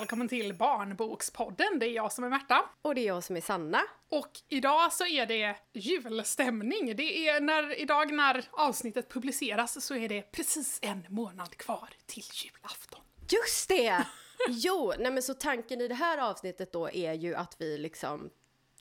välkommen 0.00 0.28
till 0.28 0.54
Barnbokspodden. 0.54 1.78
Det 1.78 1.86
är 1.86 1.92
jag 1.92 2.12
som 2.12 2.24
är 2.24 2.28
Märta. 2.28 2.64
Och 2.82 2.94
det 2.94 3.00
är 3.00 3.06
jag 3.06 3.24
som 3.24 3.36
är 3.36 3.40
Sanna. 3.40 3.82
Och 4.10 4.30
idag 4.48 4.92
så 4.92 5.06
är 5.06 5.26
det 5.26 5.56
julstämning. 5.72 6.96
Det 6.96 7.28
är 7.28 7.40
när, 7.40 7.80
idag 7.80 8.12
när 8.12 8.44
avsnittet 8.50 9.08
publiceras 9.08 9.86
så 9.86 9.94
är 9.94 10.08
det 10.08 10.22
precis 10.22 10.78
en 10.82 11.06
månad 11.08 11.56
kvar 11.56 11.88
till 12.06 12.22
julafton. 12.44 13.00
Just 13.28 13.68
det! 13.68 14.06
Jo, 14.48 14.92
nej 14.98 15.12
men 15.12 15.22
så 15.22 15.34
tanken 15.34 15.80
i 15.80 15.88
det 15.88 15.94
här 15.94 16.18
avsnittet 16.18 16.72
då 16.72 16.90
är 16.90 17.12
ju 17.12 17.34
att 17.34 17.56
vi 17.58 17.78
liksom 17.78 18.30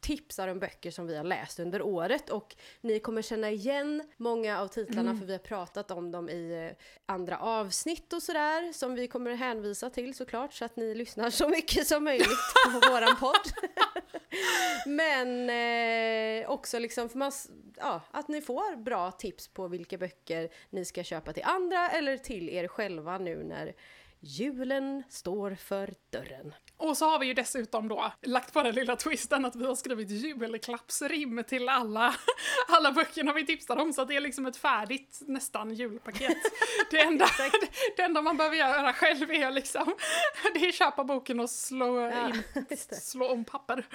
tipsar 0.01 0.47
om 0.47 0.59
böcker 0.59 0.91
som 0.91 1.07
vi 1.07 1.17
har 1.17 1.23
läst 1.23 1.59
under 1.59 1.81
året 1.81 2.29
och 2.29 2.55
ni 2.81 2.99
kommer 2.99 3.21
känna 3.21 3.51
igen 3.51 4.03
många 4.17 4.59
av 4.59 4.67
titlarna 4.67 5.09
mm. 5.09 5.19
för 5.19 5.25
vi 5.25 5.31
har 5.31 5.39
pratat 5.39 5.91
om 5.91 6.11
dem 6.11 6.29
i 6.29 6.67
eh, 6.67 6.85
andra 7.05 7.39
avsnitt 7.39 8.13
och 8.13 8.23
sådär 8.23 8.73
som 8.73 8.95
vi 8.95 9.07
kommer 9.07 9.35
hänvisa 9.35 9.89
till 9.89 10.13
såklart 10.13 10.53
så 10.53 10.65
att 10.65 10.75
ni 10.75 10.95
lyssnar 10.95 11.29
så 11.29 11.49
mycket 11.49 11.87
som 11.87 12.03
möjligt 12.03 12.53
på 12.65 12.89
våran 12.91 13.15
podd. 13.15 13.51
Men 14.85 15.49
eh, 15.49 16.49
också 16.49 16.79
liksom 16.79 17.09
för 17.09 17.17
man, 17.17 17.31
ja, 17.77 18.01
att 18.11 18.27
ni 18.27 18.41
får 18.41 18.75
bra 18.75 19.11
tips 19.11 19.47
på 19.47 19.67
vilka 19.67 19.97
böcker 19.97 20.49
ni 20.69 20.85
ska 20.85 21.03
köpa 21.03 21.33
till 21.33 21.43
andra 21.43 21.89
eller 21.89 22.17
till 22.17 22.49
er 22.49 22.67
själva 22.67 23.17
nu 23.17 23.43
när 23.43 23.73
Julen 24.21 25.03
står 25.09 25.55
för 25.55 25.93
dörren. 26.09 26.53
Och 26.77 26.97
så 26.97 27.09
har 27.09 27.19
vi 27.19 27.25
ju 27.25 27.33
dessutom 27.33 27.87
då 27.87 28.11
lagt 28.21 28.53
på 28.53 28.63
den 28.63 28.75
lilla 28.75 28.95
twisten 28.95 29.45
att 29.45 29.55
vi 29.55 29.65
har 29.65 29.75
skrivit 29.75 30.09
julklappsrim 30.09 31.43
till 31.47 31.69
alla, 31.69 32.15
alla 32.67 32.91
böckerna 32.91 33.33
vi 33.33 33.45
tipsar 33.45 33.77
om 33.77 33.93
så 33.93 34.05
det 34.05 34.15
är 34.15 34.21
liksom 34.21 34.45
ett 34.45 34.57
färdigt 34.57 35.19
nästan 35.21 35.73
julpaket. 35.73 36.37
Det 36.91 37.01
enda, 37.01 37.25
det 37.97 38.01
enda 38.01 38.21
man 38.21 38.37
behöver 38.37 38.55
göra 38.55 38.93
själv 38.93 39.31
är 39.31 39.51
liksom 39.51 39.95
det 40.53 40.59
är 40.59 40.71
köpa 40.71 41.03
boken 41.03 41.39
och 41.39 41.49
slå, 41.49 42.07
in, 42.07 42.43
ja, 42.53 42.75
slå 43.01 43.31
om 43.31 43.45
papper. 43.45 43.85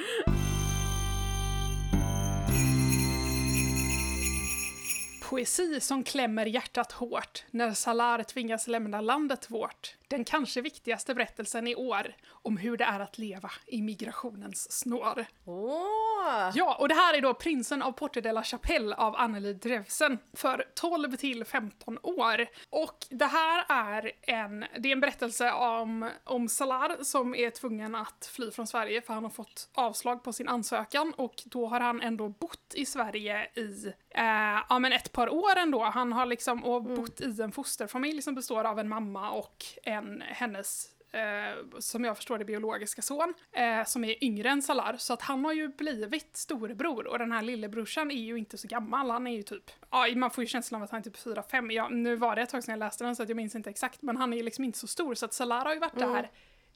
Poesi 5.31 5.81
som 5.81 6.05
klämmer 6.05 6.47
hjärtat 6.47 6.93
hårt 6.93 7.45
när 7.51 7.73
Salar 7.73 8.23
tvingas 8.23 8.67
lämna 8.67 9.01
landet 9.01 9.51
vårt 9.51 9.97
den 10.09 10.25
kanske 10.25 10.61
viktigaste 10.61 11.15
berättelsen 11.15 11.67
i 11.69 11.75
år 11.75 12.15
om 12.31 12.57
hur 12.57 12.77
det 12.77 12.85
är 12.85 13.01
att 13.01 13.19
leva 13.19 13.51
i 13.67 13.83
migrationens 13.83 14.73
snår. 14.73 15.27
Oh. 15.45 16.53
Ja, 16.55 16.77
och 16.81 16.89
det 16.89 16.95
här 16.95 17.15
är 17.15 17.21
då 17.21 17.35
Prinsen 17.35 17.83
av 17.83 17.93
Porte 17.93 18.21
de 18.21 18.33
la 18.33 18.43
Chapelle 18.43 18.97
av 18.97 19.17
Anneli 19.17 19.53
Drevsen 19.53 20.19
för 20.33 20.65
12 20.75 21.17
till 21.17 21.45
15 21.45 21.99
år. 22.03 22.47
Och 22.71 23.07
det 23.11 23.27
här 23.27 23.65
är 23.69 24.13
en, 24.23 24.65
det 24.79 24.89
är 24.89 24.93
en 24.93 25.01
berättelse 25.01 25.53
om, 25.53 26.11
om 26.25 26.49
Salar 26.49 27.05
som 27.05 27.35
är 27.35 27.51
tvungen 27.51 27.95
att 27.95 28.31
fly 28.33 28.51
från 28.51 28.67
Sverige 28.67 29.03
för 29.03 29.15
han 29.15 29.25
har 29.25 29.31
fått 29.31 29.69
avslag 29.75 30.25
på 30.25 30.33
sin 30.33 30.49
ansökan 30.49 31.15
och 31.17 31.43
då 31.45 31.67
har 31.67 31.81
han 31.81 32.01
ändå 32.01 32.29
bott 32.29 32.75
i 32.75 32.87
Sverige 32.87 33.49
i 33.55 33.87
eh, 34.11 34.63
ja, 34.69 34.79
men 34.79 34.93
ett 34.93 35.13
par 35.15 35.29
år 35.29 35.57
ändå. 35.57 35.85
Han 35.85 36.13
har 36.13 36.27
liksom 36.27 36.65
och 36.65 36.81
mm. 36.81 36.95
bott 36.95 37.21
i 37.21 37.43
en 37.43 37.53
fosterfamilj 37.53 38.23
som 38.23 38.35
består 38.35 38.65
av 38.65 38.79
en 38.79 38.89
mamma 38.89 39.31
och 39.31 39.65
en 39.83 40.23
hennes 40.27 40.95
Eh, 41.15 41.79
som 41.79 42.05
jag 42.05 42.17
förstår 42.17 42.39
det 42.39 42.45
biologiska 42.45 43.03
son, 43.03 43.35
eh, 43.53 43.85
som 43.85 44.05
är 44.05 44.25
yngre 44.25 44.49
än 44.49 44.63
Salar. 44.63 44.97
Så 44.97 45.13
att 45.13 45.23
han 45.23 45.45
har 45.45 45.53
ju 45.53 45.69
blivit 45.69 46.37
storebror 46.37 47.07
och 47.07 47.19
den 47.19 47.33
här 47.33 47.43
lillebrorsan 47.43 48.11
är 48.11 48.23
ju 48.23 48.39
inte 48.39 48.59
så 48.59 48.69
gammal, 48.69 49.11
han 49.11 49.27
är 49.27 49.37
ju 49.37 49.43
typ, 49.43 49.71
ja 49.91 50.07
man 50.17 50.31
får 50.31 50.45
ju 50.45 50.49
känslan 50.49 50.81
av 50.81 50.85
att 50.85 50.91
han 50.91 51.01
är 51.01 51.05
typ 51.05 51.17
4-5, 51.17 51.73
ja, 51.73 51.89
nu 51.89 52.17
var 52.17 52.37
det 52.37 52.43
ett 52.43 52.51
tag 52.51 52.65
sedan 52.65 52.73
jag 52.73 52.79
läste 52.79 53.05
den 53.05 53.17
så 53.17 53.23
att 53.23 53.29
jag 53.29 53.37
minns 53.37 53.55
inte 53.55 53.71
exakt, 53.71 54.03
men 54.03 54.17
han 54.17 54.33
är 54.33 54.43
liksom 54.43 54.65
inte 54.65 54.79
så 54.79 54.87
stor 54.87 55.15
så 55.15 55.25
att 55.25 55.33
Salar 55.33 55.65
har 55.65 55.75
ju 55.75 55.81
varit 55.81 55.97
mm. 55.97 56.13
där 56.13 56.31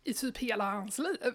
i 0.05 0.15
typ 0.15 0.38
hela 0.38 0.70
hans 0.70 0.99
liv. 0.99 1.34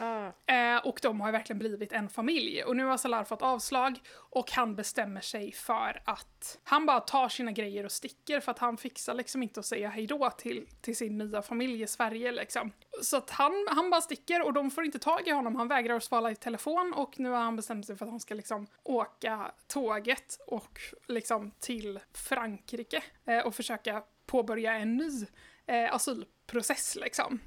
Eh, 0.00 0.86
och 0.86 0.98
de 1.02 1.20
har 1.20 1.28
ju 1.28 1.32
verkligen 1.32 1.58
blivit 1.58 1.92
en 1.92 2.08
familj. 2.08 2.64
Och 2.64 2.76
nu 2.76 2.84
har 2.84 2.96
Salar 2.96 3.24
fått 3.24 3.42
avslag 3.42 4.00
och 4.16 4.50
han 4.50 4.76
bestämmer 4.76 5.20
sig 5.20 5.52
för 5.52 6.02
att 6.04 6.58
han 6.64 6.86
bara 6.86 7.00
tar 7.00 7.28
sina 7.28 7.52
grejer 7.52 7.84
och 7.84 7.92
sticker 7.92 8.40
för 8.40 8.50
att 8.50 8.58
han 8.58 8.76
fixar 8.76 9.14
liksom 9.14 9.42
inte 9.42 9.60
att 9.60 9.66
säga 9.66 9.88
hejdå 9.88 10.30
till, 10.30 10.66
till 10.80 10.96
sin 10.96 11.18
nya 11.18 11.42
familj 11.42 11.82
i 11.82 11.86
Sverige 11.86 12.32
liksom. 12.32 12.72
Så 13.02 13.16
att 13.16 13.30
han, 13.30 13.66
han 13.70 13.90
bara 13.90 14.00
sticker 14.00 14.42
och 14.42 14.52
de 14.52 14.70
får 14.70 14.84
inte 14.84 14.98
tag 14.98 15.28
i 15.28 15.30
honom, 15.30 15.56
han 15.56 15.68
vägrar 15.68 15.96
att 15.96 16.04
svara 16.04 16.30
i 16.30 16.36
telefon 16.36 16.92
och 16.96 17.20
nu 17.20 17.30
har 17.30 17.40
han 17.40 17.56
bestämt 17.56 17.86
sig 17.86 17.96
för 17.96 18.04
att 18.04 18.10
han 18.10 18.20
ska 18.20 18.34
liksom 18.34 18.66
åka 18.82 19.52
tåget 19.66 20.38
och 20.46 20.80
liksom 21.08 21.50
till 21.60 22.00
Frankrike 22.12 23.02
eh, 23.24 23.38
och 23.38 23.54
försöka 23.54 24.02
påbörja 24.26 24.72
en 24.72 24.96
ny 24.96 25.26
eh, 25.66 25.94
asylprocess 25.94 26.96
liksom 27.00 27.40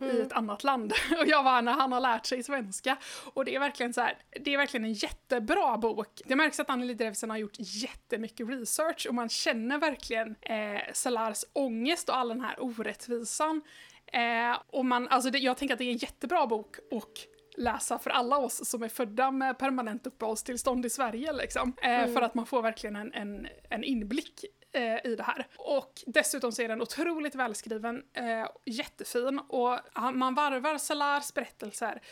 mm. 0.00 0.16
i 0.16 0.20
ett 0.20 0.32
annat 0.32 0.64
land. 0.64 0.92
Och 1.20 1.26
jag 1.26 1.42
var 1.42 1.62
när 1.62 1.72
han 1.72 1.92
har 1.92 2.00
lärt 2.00 2.26
sig 2.26 2.42
svenska. 2.42 2.96
Och 3.34 3.44
det 3.44 3.54
är 3.54 3.60
verkligen 3.60 3.94
så 3.94 4.00
här, 4.00 4.18
det 4.40 4.54
är 4.54 4.58
verkligen 4.58 4.84
en 4.84 4.92
jättebra 4.92 5.78
bok. 5.78 6.20
Det 6.24 6.36
märks 6.36 6.60
att 6.60 6.70
Anneli 6.70 6.94
Drevsen 6.94 7.30
har 7.30 7.36
gjort 7.36 7.56
jättemycket 7.58 8.48
research 8.48 9.06
och 9.08 9.14
man 9.14 9.28
känner 9.28 9.78
verkligen 9.78 10.36
eh, 10.40 10.80
Salars 10.92 11.44
ångest 11.52 12.08
och 12.08 12.16
all 12.16 12.28
den 12.28 12.40
här 12.40 12.62
orättvisan. 12.62 13.62
Eh, 14.12 14.58
och 14.66 14.84
man, 14.84 15.08
alltså 15.08 15.30
det, 15.30 15.38
jag 15.38 15.56
tänker 15.56 15.74
att 15.74 15.78
det 15.78 15.84
är 15.84 15.92
en 15.92 15.96
jättebra 15.96 16.46
bok 16.46 16.76
och 16.90 17.12
läsa 17.56 17.98
för 17.98 18.10
alla 18.10 18.38
oss 18.38 18.68
som 18.68 18.82
är 18.82 18.88
födda 18.88 19.30
med 19.30 19.58
permanent 19.58 20.06
uppehållstillstånd 20.06 20.86
i 20.86 20.90
Sverige 20.90 21.32
liksom. 21.32 21.76
Eh, 21.82 21.90
mm. 21.90 22.14
För 22.14 22.22
att 22.22 22.34
man 22.34 22.46
får 22.46 22.62
verkligen 22.62 22.96
en, 22.96 23.12
en, 23.12 23.48
en 23.70 23.84
inblick 23.84 24.44
eh, 24.72 25.10
i 25.12 25.16
det 25.16 25.22
här. 25.22 25.46
Och 25.56 26.02
dessutom 26.06 26.52
så 26.52 26.62
är 26.62 26.68
den 26.68 26.82
otroligt 26.82 27.34
välskriven, 27.34 28.02
eh, 28.14 28.48
jättefin 28.64 29.38
och 29.38 29.78
man 30.14 30.34
varvar 30.34 30.78
Salars 30.78 31.34
berättelser, 31.34 32.02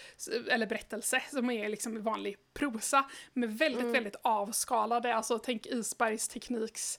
eller 0.50 0.66
berättelse 0.66 1.22
som 1.30 1.50
är 1.50 1.68
liksom 1.68 2.02
vanlig 2.02 2.36
prosa, 2.54 3.04
med 3.32 3.58
väldigt, 3.58 3.80
mm. 3.80 3.92
väldigt 3.92 4.16
avskalade, 4.22 5.14
alltså 5.14 5.38
tänk 5.38 5.66
Isbergs 5.66 6.28
tekniks 6.28 6.98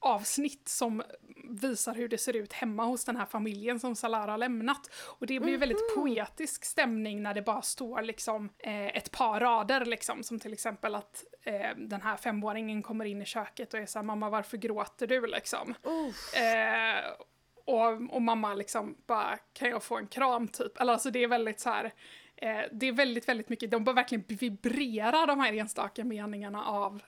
avsnitt 0.00 0.68
som 0.68 1.02
visar 1.44 1.94
hur 1.94 2.08
det 2.08 2.18
ser 2.18 2.36
ut 2.36 2.52
hemma 2.52 2.84
hos 2.84 3.04
den 3.04 3.16
här 3.16 3.26
familjen 3.26 3.80
som 3.80 3.96
Salara 3.96 4.30
har 4.30 4.38
lämnat. 4.38 4.90
Och 4.92 5.26
det 5.26 5.40
blir 5.40 5.40
mm 5.40 5.54
-hmm. 5.54 5.60
väldigt 5.60 5.94
poetisk 5.94 6.64
stämning 6.64 7.22
när 7.22 7.34
det 7.34 7.42
bara 7.42 7.62
står 7.62 8.02
liksom 8.02 8.50
eh, 8.58 8.96
ett 8.96 9.10
par 9.10 9.40
rader 9.40 9.84
liksom, 9.84 10.22
som 10.22 10.38
till 10.38 10.52
exempel 10.52 10.94
att 10.94 11.24
eh, 11.44 11.76
den 11.76 12.02
här 12.02 12.16
femåringen 12.16 12.82
kommer 12.82 13.04
in 13.04 13.22
i 13.22 13.24
köket 13.24 13.74
och 13.74 13.80
är 13.80 13.86
såhär 13.86 14.04
“mamma 14.04 14.30
varför 14.30 14.56
gråter 14.56 15.06
du?” 15.06 15.26
liksom. 15.26 15.74
Eh, 16.34 17.10
och, 17.64 18.14
och 18.14 18.22
mamma 18.22 18.54
liksom 18.54 18.96
bara 19.06 19.38
“kan 19.52 19.70
jag 19.70 19.82
få 19.82 19.98
en 19.98 20.06
kram?” 20.06 20.48
typ. 20.48 20.80
Eller 20.80 20.92
alltså 20.92 21.10
det 21.10 21.22
är 21.22 21.28
väldigt 21.28 21.60
så 21.60 21.70
här 21.70 21.84
eh, 22.36 22.60
det 22.72 22.86
är 22.86 22.92
väldigt, 22.92 23.28
väldigt 23.28 23.48
mycket, 23.48 23.70
de 23.70 23.84
bara 23.84 23.94
verkligen 23.94 24.24
vibrerar 24.28 25.26
de 25.26 25.40
här 25.40 25.52
enstaka 25.52 26.04
meningarna 26.04 26.64
av 26.64 27.02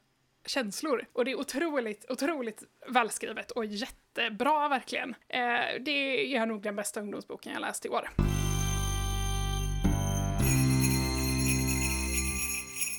känslor. 0.46 1.06
Och 1.12 1.24
det 1.24 1.30
är 1.30 1.40
otroligt, 1.40 2.10
otroligt 2.10 2.62
välskrivet 2.88 3.50
och 3.50 3.64
jättebra 3.64 4.68
verkligen. 4.68 5.14
Eh, 5.28 5.80
det 5.80 6.34
är 6.36 6.46
nog 6.46 6.62
den 6.62 6.76
bästa 6.76 7.00
ungdomsboken 7.00 7.52
jag 7.52 7.60
läst 7.60 7.86
i 7.86 7.88
år. 7.88 8.08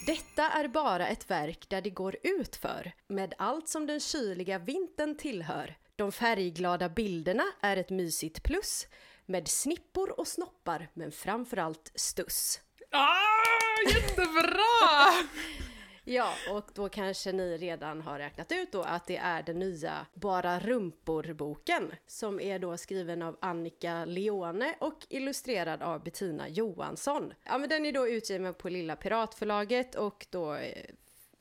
Detta 0.05 0.49
är 0.49 0.67
bara 0.67 1.07
ett 1.07 1.31
verk 1.31 1.69
där 1.69 1.81
det 1.81 1.89
går 1.89 2.15
ut 2.23 2.55
för 2.55 2.91
med 3.07 3.33
allt 3.37 3.69
som 3.69 3.87
den 3.87 3.99
kyliga 3.99 4.59
vintern 4.59 5.17
tillhör. 5.17 5.75
De 5.95 6.11
färgglada 6.11 6.89
bilderna 6.89 7.43
är 7.61 7.77
ett 7.77 7.89
mysigt 7.89 8.43
plus 8.43 8.87
med 9.25 9.47
snippor 9.47 10.19
och 10.19 10.27
snoppar 10.27 10.89
men 10.93 11.11
framförallt 11.11 11.91
stuss. 11.95 12.59
Ah, 12.91 13.93
jättebra! 13.93 15.27
Ja, 16.05 16.33
och 16.51 16.69
då 16.73 16.89
kanske 16.89 17.31
ni 17.31 17.57
redan 17.57 18.01
har 18.01 18.19
räknat 18.19 18.51
ut 18.51 18.71
då 18.71 18.81
att 18.81 19.07
det 19.07 19.17
är 19.17 19.43
den 19.43 19.59
nya 19.59 20.05
Bara 20.13 20.59
rumpor-boken 20.59 21.91
som 22.07 22.39
är 22.39 22.59
då 22.59 22.77
skriven 22.77 23.21
av 23.21 23.37
Annika 23.41 24.05
Leone 24.05 24.75
och 24.79 25.05
illustrerad 25.09 25.81
av 25.81 26.03
Bettina 26.03 26.49
Johansson. 26.49 27.33
Ja, 27.43 27.57
men 27.57 27.69
den 27.69 27.85
är 27.85 27.91
då 27.91 28.07
utgiven 28.07 28.53
på 28.53 28.69
Lilla 28.69 28.95
Piratförlaget 28.95 29.95
och 29.95 30.27
då 30.29 30.53
eh, 30.53 30.85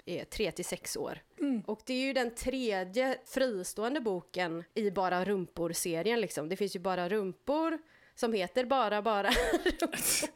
är 0.04 0.24
3 0.24 0.52
till 0.52 0.64
6 0.64 0.96
år. 0.96 1.18
Mm. 1.40 1.62
Och 1.66 1.80
det 1.86 1.92
är 1.92 2.06
ju 2.06 2.12
den 2.12 2.34
tredje 2.34 3.18
fristående 3.24 4.00
boken 4.00 4.64
i 4.74 4.90
Bara 4.90 5.24
rumpor-serien 5.24 6.20
liksom. 6.20 6.48
Det 6.48 6.56
finns 6.56 6.76
ju 6.76 6.80
Bara 6.80 7.08
rumpor 7.08 7.78
som 8.14 8.32
heter 8.32 8.64
Bara 8.64 9.02
bara 9.02 9.30
rumpor. 9.80 10.28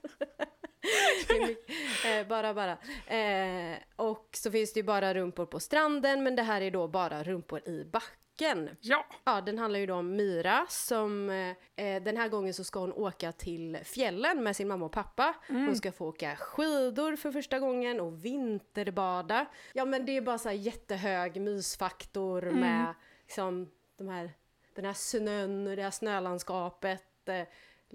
Eh, 2.04 2.26
bara, 2.28 2.54
bara. 2.54 2.78
Eh, 3.06 3.78
och 3.96 4.28
så 4.32 4.50
finns 4.50 4.72
det 4.72 4.80
ju 4.80 4.84
bara 4.84 5.14
rumpor 5.14 5.46
på 5.46 5.60
stranden, 5.60 6.22
men 6.22 6.36
det 6.36 6.42
här 6.42 6.60
är 6.60 6.70
då 6.70 6.88
bara 6.88 7.22
rumpor 7.22 7.68
i 7.68 7.84
backen. 7.84 8.70
Ja. 8.80 9.06
Ja, 9.24 9.40
den 9.40 9.58
handlar 9.58 9.80
ju 9.80 9.86
då 9.86 9.94
om 9.94 10.16
Myra 10.16 10.66
som 10.68 11.30
eh, 11.76 12.02
den 12.02 12.16
här 12.16 12.28
gången 12.28 12.54
så 12.54 12.64
ska 12.64 12.78
hon 12.78 12.92
åka 12.92 13.32
till 13.32 13.78
fjällen 13.84 14.42
med 14.42 14.56
sin 14.56 14.68
mamma 14.68 14.86
och 14.86 14.92
pappa. 14.92 15.34
Mm. 15.48 15.66
Hon 15.66 15.76
ska 15.76 15.92
få 15.92 16.06
åka 16.06 16.36
skidor 16.36 17.16
för 17.16 17.32
första 17.32 17.58
gången 17.58 18.00
och 18.00 18.24
vinterbada. 18.24 19.46
Ja 19.72 19.84
men 19.84 20.06
det 20.06 20.16
är 20.16 20.20
bara 20.20 20.38
så 20.38 20.48
här 20.48 20.56
jättehög 20.56 21.40
mysfaktor 21.40 22.42
mm. 22.42 22.60
med 22.60 22.94
liksom 23.26 23.70
de 23.96 24.08
här, 24.08 24.30
den 24.74 24.84
här 24.84 24.92
snön 24.92 25.66
och 25.66 25.76
det 25.76 25.82
här 25.82 25.90
snölandskapet. 25.90 27.28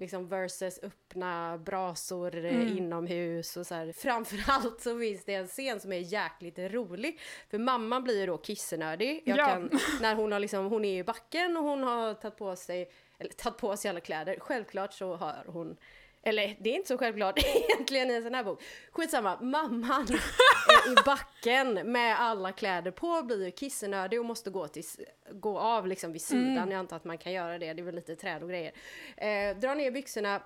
Eh, 0.02 0.04
liksom 0.04 0.28
versus 0.28 0.78
öppna 0.82 1.58
brasor 1.58 2.34
mm. 2.34 2.78
inomhus 2.78 3.56
och 3.56 3.66
så 3.66 3.74
här. 3.74 3.92
Framförallt 3.96 4.80
så 4.80 4.98
finns 4.98 5.24
det 5.24 5.34
en 5.34 5.46
scen 5.46 5.80
som 5.80 5.92
är 5.92 5.98
jäkligt 5.98 6.58
rolig. 6.58 7.20
För 7.50 7.58
mamman 7.58 8.04
blir 8.04 8.20
ju 8.20 8.26
då 8.26 8.38
kissenödig. 8.38 9.22
Jag 9.24 9.38
ja. 9.38 9.46
kan, 9.46 9.70
när 10.00 10.14
hon 10.14 10.32
har 10.32 10.40
liksom, 10.40 10.66
hon 10.66 10.84
är 10.84 10.98
i 10.98 11.04
backen 11.04 11.56
och 11.56 11.62
hon 11.62 11.82
har 11.82 12.14
tagit 12.14 12.36
på 12.36 12.56
sig, 12.56 12.90
eller 13.18 13.30
tagit 13.30 13.58
på 13.58 13.76
sig 13.76 13.88
alla 13.88 14.00
kläder. 14.00 14.36
Självklart 14.40 14.92
så 14.92 15.16
har 15.16 15.44
hon 15.46 15.76
eller 16.22 16.56
det 16.60 16.70
är 16.70 16.74
inte 16.74 16.88
så 16.88 16.98
självklart 16.98 17.38
egentligen 17.44 18.10
i 18.10 18.14
en 18.14 18.22
sån 18.22 18.34
här 18.34 18.44
bok. 18.44 18.62
Skitsamma, 18.92 19.40
mamman 19.40 20.06
i 20.86 20.94
backen 21.04 21.92
med 21.92 22.20
alla 22.20 22.52
kläder 22.52 22.90
på 22.90 23.22
blir 23.22 23.44
ju 23.44 23.50
kissenödig 23.50 24.20
och 24.20 24.26
måste 24.26 24.50
gå, 24.50 24.68
till, 24.68 24.84
gå 25.30 25.58
av 25.58 25.86
liksom 25.86 26.12
vid 26.12 26.22
sidan. 26.22 26.56
Mm. 26.56 26.70
Jag 26.70 26.78
antar 26.78 26.96
att 26.96 27.04
man 27.04 27.18
kan 27.18 27.32
göra 27.32 27.58
det, 27.58 27.72
det 27.72 27.82
är 27.82 27.84
väl 27.84 27.94
lite 27.94 28.16
träd 28.16 28.42
och 28.42 28.48
grejer. 28.48 28.72
Eh, 29.16 29.56
dra 29.56 29.74
ner 29.74 29.90
byxorna, 29.90 30.42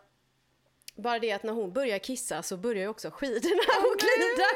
bara 0.97 1.19
det 1.19 1.33
att 1.33 1.43
när 1.43 1.53
hon 1.53 1.73
börjar 1.73 1.99
kissa 1.99 2.43
så 2.43 2.57
börjar 2.57 2.83
ju 2.83 2.89
också 2.89 3.11
skidorna 3.11 3.63
oh, 3.69 3.93
att 3.93 4.01
glida. 4.01 4.49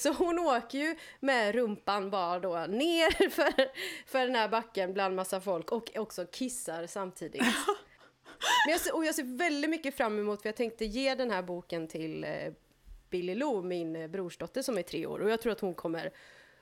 Så 0.00 0.24
hon 0.24 0.38
åker 0.38 0.78
ju 0.78 0.96
med 1.20 1.54
rumpan 1.54 2.10
bara 2.10 2.40
då 2.40 2.66
ner 2.68 3.30
för, 3.30 3.52
för 4.06 4.26
den 4.26 4.34
här 4.34 4.48
backen 4.48 4.92
bland 4.92 5.16
massa 5.16 5.40
folk 5.40 5.72
och 5.72 5.90
också 5.96 6.26
kissar 6.26 6.86
samtidigt. 6.86 7.42
Men 8.66 8.72
jag 8.72 8.80
ser, 8.80 8.94
och 8.94 9.04
jag 9.04 9.14
ser 9.14 9.38
väldigt 9.38 9.70
mycket 9.70 9.94
fram 9.94 10.18
emot, 10.18 10.42
för 10.42 10.48
jag 10.48 10.56
tänkte 10.56 10.84
ge 10.84 11.14
den 11.14 11.30
här 11.30 11.42
boken 11.42 11.88
till 11.88 12.24
eh, 12.24 12.52
Billy 13.10 13.34
Lo, 13.34 13.62
min 13.62 13.96
eh, 13.96 14.08
brorsdotter 14.08 14.62
som 14.62 14.78
är 14.78 14.82
tre 14.82 15.06
år, 15.06 15.18
och 15.18 15.30
jag 15.30 15.40
tror 15.40 15.52
att 15.52 15.60
hon 15.60 15.74
kommer 15.74 16.12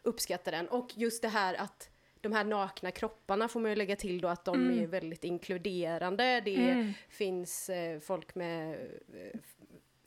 uppskatta 0.03 0.51
den. 0.51 0.69
Och 0.69 0.89
just 0.95 1.23
det 1.23 1.29
här 1.29 1.55
att 1.55 1.91
de 2.21 2.33
här 2.33 2.45
nakna 2.45 2.91
kropparna 2.91 3.49
får 3.49 3.61
man 3.61 3.71
ju 3.71 3.77
lägga 3.77 3.97
till 3.97 4.21
då 4.21 4.29
att 4.29 4.45
de 4.45 4.55
mm. 4.55 4.83
är 4.83 4.87
väldigt 4.87 5.25
inkluderande. 5.25 6.41
Det 6.41 6.71
mm. 6.71 6.93
finns 7.09 7.71
eh, 7.71 8.01
folk 8.01 8.35
med 8.35 8.79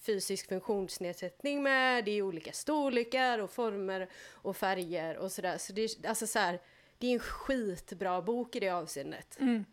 fysisk 0.02 0.50
funktionsnedsättning 0.50 1.64
med, 1.64 2.06
det 2.06 2.12
är 2.12 2.22
olika 2.22 2.52
storlekar 2.52 3.40
och 3.40 3.52
former 3.52 4.10
och 4.32 4.58
färger 4.58 5.18
och 5.18 5.32
sådär. 5.32 5.58
Så 5.58 5.74
det 5.74 5.82
är, 5.82 6.08
alltså 6.08 6.28
så 6.28 6.40
här, 6.40 6.60
det 6.98 7.08
är 7.08 7.14
en 7.14 7.20
skitbra 7.20 8.22
bok 8.22 8.56
i 8.56 8.60
det 8.60 8.70
avseendet. 8.70 9.38
Mm. 9.40 9.66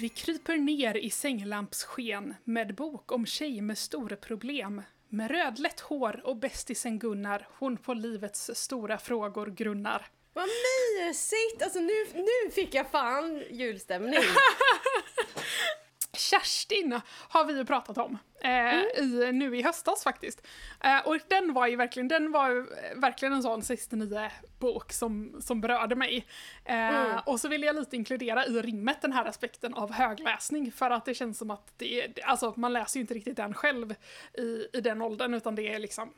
Vi 0.00 0.08
kryper 0.08 0.56
ner 0.56 0.96
i 0.96 1.10
sänglampssken 1.10 2.34
med 2.44 2.74
bok 2.74 3.12
om 3.12 3.26
tjej 3.26 3.60
med 3.60 3.78
stora 3.78 4.16
problem. 4.16 4.82
Med 5.08 5.30
rödlätt 5.30 5.80
hår 5.80 6.20
och 6.24 6.36
bästisen 6.36 6.98
Gunnar, 6.98 7.48
hon 7.58 7.76
på 7.76 7.94
livets 7.94 8.50
stora 8.54 8.98
frågor 8.98 9.46
grunnar. 9.46 10.06
Vad 10.32 10.44
mysigt! 10.44 11.62
Alltså 11.62 11.80
nu, 11.80 12.06
nu 12.14 12.50
fick 12.50 12.74
jag 12.74 12.90
fan 12.90 13.42
julstämning. 13.50 14.14
Kerstin 16.12 17.00
har 17.28 17.44
vi 17.44 17.56
ju 17.56 17.64
pratat 17.64 17.98
om 17.98 18.18
eh, 18.40 18.50
mm. 18.50 18.86
i, 18.96 19.32
nu 19.32 19.56
i 19.56 19.62
höstas 19.62 20.04
faktiskt. 20.04 20.46
Eh, 20.80 21.08
och 21.08 21.18
den 21.28 21.52
var 21.52 21.66
ju 21.66 21.76
verkligen, 21.76 22.08
den 22.08 22.32
var 22.32 22.68
verkligen 23.00 23.32
en 23.32 23.42
sån 23.42 23.62
69 23.62 24.30
bok 24.58 24.92
som, 24.92 25.36
som 25.40 25.60
berörde 25.60 25.96
mig. 25.96 26.26
Eh, 26.64 26.74
mm. 26.74 27.18
Och 27.26 27.40
så 27.40 27.48
vill 27.48 27.62
jag 27.62 27.76
lite 27.76 27.96
inkludera 27.96 28.46
i 28.46 28.62
rimmet 28.62 29.02
den 29.02 29.12
här 29.12 29.24
aspekten 29.24 29.74
av 29.74 29.92
högläsning 29.92 30.72
för 30.72 30.90
att 30.90 31.04
det 31.04 31.14
känns 31.14 31.38
som 31.38 31.50
att 31.50 31.72
det 31.76 32.22
alltså 32.24 32.54
man 32.56 32.72
läser 32.72 32.98
ju 32.98 33.00
inte 33.00 33.14
riktigt 33.14 33.36
den 33.36 33.54
själv 33.54 33.94
i, 34.38 34.66
i 34.72 34.80
den 34.80 35.02
åldern 35.02 35.34
utan 35.34 35.54
det 35.54 35.74
är 35.74 35.78
liksom 35.78 36.12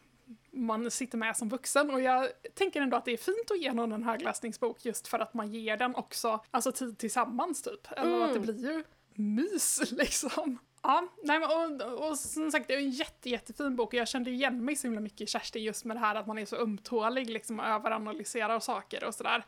man 0.50 0.90
sitter 0.90 1.18
med 1.18 1.36
som 1.36 1.48
vuxen 1.48 1.90
och 1.90 2.00
jag 2.00 2.28
tänker 2.54 2.80
ändå 2.80 2.96
att 2.96 3.04
det 3.04 3.12
är 3.12 3.16
fint 3.16 3.50
att 3.50 3.60
ge 3.60 3.72
någon 3.72 3.92
en 3.92 4.02
högläsningsbok 4.02 4.84
just 4.84 5.08
för 5.08 5.18
att 5.18 5.34
man 5.34 5.52
ger 5.52 5.76
den 5.76 5.94
också, 5.94 6.40
alltså 6.50 6.72
tid 6.72 6.98
tillsammans 6.98 7.62
typ. 7.62 7.92
Eller 7.92 8.16
mm. 8.16 8.22
att 8.22 8.34
det 8.34 8.40
blir 8.40 8.72
ju 8.72 8.84
mys 9.20 9.92
liksom. 9.92 10.58
Ja, 10.82 11.08
nej, 11.22 11.38
men 11.38 11.50
och, 11.50 12.08
och 12.08 12.18
som 12.18 12.50
sagt 12.50 12.68
det 12.68 12.74
är 12.74 12.78
en 12.78 12.90
jätte, 12.90 13.30
jättefin 13.30 13.76
bok 13.76 13.88
och 13.88 13.94
jag 13.94 14.08
kände 14.08 14.30
igen 14.30 14.64
mig 14.64 14.76
så 14.76 14.86
himla 14.86 15.00
mycket 15.00 15.20
i 15.20 15.26
Kerstin 15.26 15.62
just 15.62 15.84
med 15.84 15.96
det 15.96 16.00
här 16.00 16.14
att 16.14 16.26
man 16.26 16.38
är 16.38 16.44
så 16.46 16.56
ömtålig 16.56 17.30
liksom 17.30 17.60
och 17.60 17.66
överanalyserar 17.66 18.60
saker 18.60 19.04
och 19.04 19.14
sådär. 19.14 19.44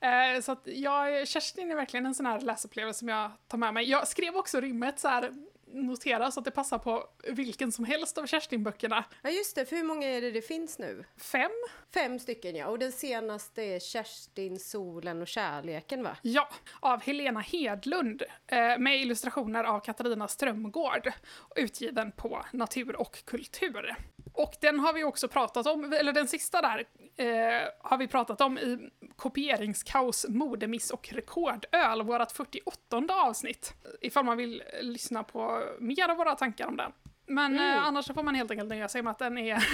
Eh, 0.00 0.40
så 0.40 0.52
att 0.52 0.62
jag, 0.64 1.28
Kerstin 1.28 1.70
är 1.70 1.76
verkligen 1.76 2.06
en 2.06 2.14
sån 2.14 2.26
här 2.26 2.40
läsupplevelse 2.40 2.98
som 2.98 3.08
jag 3.08 3.30
tar 3.48 3.58
med 3.58 3.74
mig. 3.74 3.90
Jag 3.90 4.08
skrev 4.08 4.36
också 4.36 4.60
rimmet 4.60 5.00
så 5.00 5.08
här 5.08 5.32
notera 5.72 6.30
så 6.30 6.40
att 6.40 6.44
det 6.44 6.50
passar 6.50 6.78
på 6.78 7.04
vilken 7.28 7.72
som 7.72 7.84
helst 7.84 8.18
av 8.18 8.26
Kerstin-böckerna. 8.26 9.04
Ja 9.22 9.30
just 9.30 9.54
det, 9.54 9.66
för 9.66 9.76
hur 9.76 9.84
många 9.84 10.08
är 10.08 10.20
det 10.20 10.30
det 10.30 10.42
finns 10.42 10.78
nu? 10.78 11.04
Fem. 11.16 11.50
Fem 11.94 12.18
stycken 12.18 12.56
ja, 12.56 12.66
och 12.66 12.78
den 12.78 12.92
senaste 12.92 13.62
är 13.62 13.78
Kerstin, 13.80 14.58
solen 14.58 15.22
och 15.22 15.28
kärleken 15.28 16.02
va? 16.02 16.16
Ja, 16.22 16.48
av 16.80 17.02
Helena 17.02 17.40
Hedlund 17.40 18.22
eh, 18.46 18.78
med 18.78 19.00
illustrationer 19.00 19.64
av 19.64 19.80
Katarina 19.80 20.28
Strömgård 20.28 21.12
utgiven 21.56 22.12
på 22.12 22.44
Natur 22.52 22.96
och 22.96 23.24
kultur. 23.24 23.96
Och 24.32 24.54
den 24.60 24.80
har 24.80 24.92
vi 24.92 25.04
också 25.04 25.28
pratat 25.28 25.66
om, 25.66 25.92
eller 25.92 26.12
den 26.12 26.28
sista 26.28 26.60
där 26.60 26.84
eh, 27.16 27.68
har 27.80 27.98
vi 27.98 28.08
pratat 28.08 28.40
om 28.40 28.58
i 28.58 28.90
kopieringskaos, 29.16 30.26
modemiss 30.28 30.90
och 30.90 31.08
rekordöl, 31.12 32.02
vårt 32.02 32.32
48 32.32 32.74
avsnitt. 33.08 33.74
Ifall 34.00 34.24
man 34.24 34.36
vill 34.36 34.62
lyssna 34.80 35.22
på 35.24 35.62
mer 35.80 36.08
av 36.08 36.16
våra 36.16 36.34
tankar 36.34 36.66
om 36.66 36.76
den. 36.76 36.92
Men 37.26 37.54
eh, 37.54 37.62
mm. 37.62 37.76
eh, 37.76 37.86
annars 37.86 38.06
får 38.06 38.22
man 38.22 38.34
helt 38.34 38.50
enkelt 38.50 38.68
nöja 38.68 38.88
sig 38.88 39.02
med 39.02 39.10
att 39.10 39.18
den 39.18 39.38
är, 39.38 39.64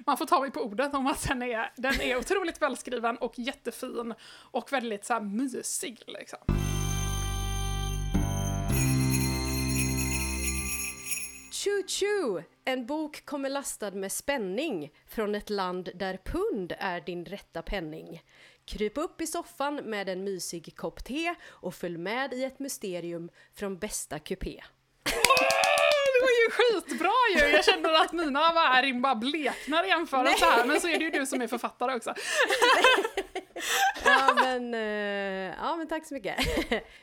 man 0.06 0.16
får 0.16 0.26
ta 0.26 0.40
mig 0.40 0.50
på 0.50 0.60
ordet 0.60 0.94
om 0.94 1.06
att 1.06 1.28
den 1.28 1.42
är, 1.42 1.72
den 1.76 2.00
är 2.00 2.16
otroligt 2.16 2.62
välskriven 2.62 3.16
och 3.16 3.38
jättefin 3.38 4.14
och 4.50 4.72
väldigt 4.72 5.04
så 5.04 5.12
här 5.12 5.20
mysig 5.20 6.02
liksom. 6.06 6.67
Choo 11.64 11.82
choo! 11.86 12.42
En 12.64 12.86
bok 12.86 13.24
kommer 13.24 13.48
lastad 13.48 13.90
med 13.90 14.12
spänning 14.12 14.92
från 15.06 15.34
ett 15.34 15.50
land 15.50 15.88
där 15.94 16.18
pund 16.24 16.72
är 16.78 17.00
din 17.00 17.24
rätta 17.24 17.62
penning. 17.62 18.22
Kryp 18.64 18.98
upp 18.98 19.20
i 19.20 19.26
soffan 19.26 19.76
med 19.76 20.08
en 20.08 20.24
mysig 20.24 20.76
kopp 20.76 21.04
te 21.04 21.34
och 21.46 21.74
följ 21.74 21.98
med 21.98 22.34
i 22.34 22.44
ett 22.44 22.58
mysterium 22.58 23.30
från 23.54 23.78
bästa 23.78 24.18
kupé. 24.18 24.64
Det 26.18 26.22
var 26.22 26.30
ju 26.30 26.50
skitbra 26.50 27.12
ju! 27.34 27.52
Jag 27.56 27.64
känner 27.64 27.92
att 27.92 28.12
mina 28.12 28.52
värin 28.52 29.02
bara 29.02 29.14
bleknar 29.14 29.84
i 29.84 29.88
jämförelse 29.88 30.44
här, 30.44 30.66
men 30.66 30.80
så 30.80 30.88
är 30.88 30.98
det 30.98 31.04
ju 31.04 31.10
du 31.10 31.26
som 31.26 31.42
är 31.42 31.46
författare 31.46 31.96
också. 31.96 32.14
ja, 34.04 34.34
men, 34.34 34.74
eh, 34.74 35.54
ja 35.60 35.76
men 35.76 35.88
tack 35.88 36.06
så 36.06 36.14
mycket. 36.14 36.36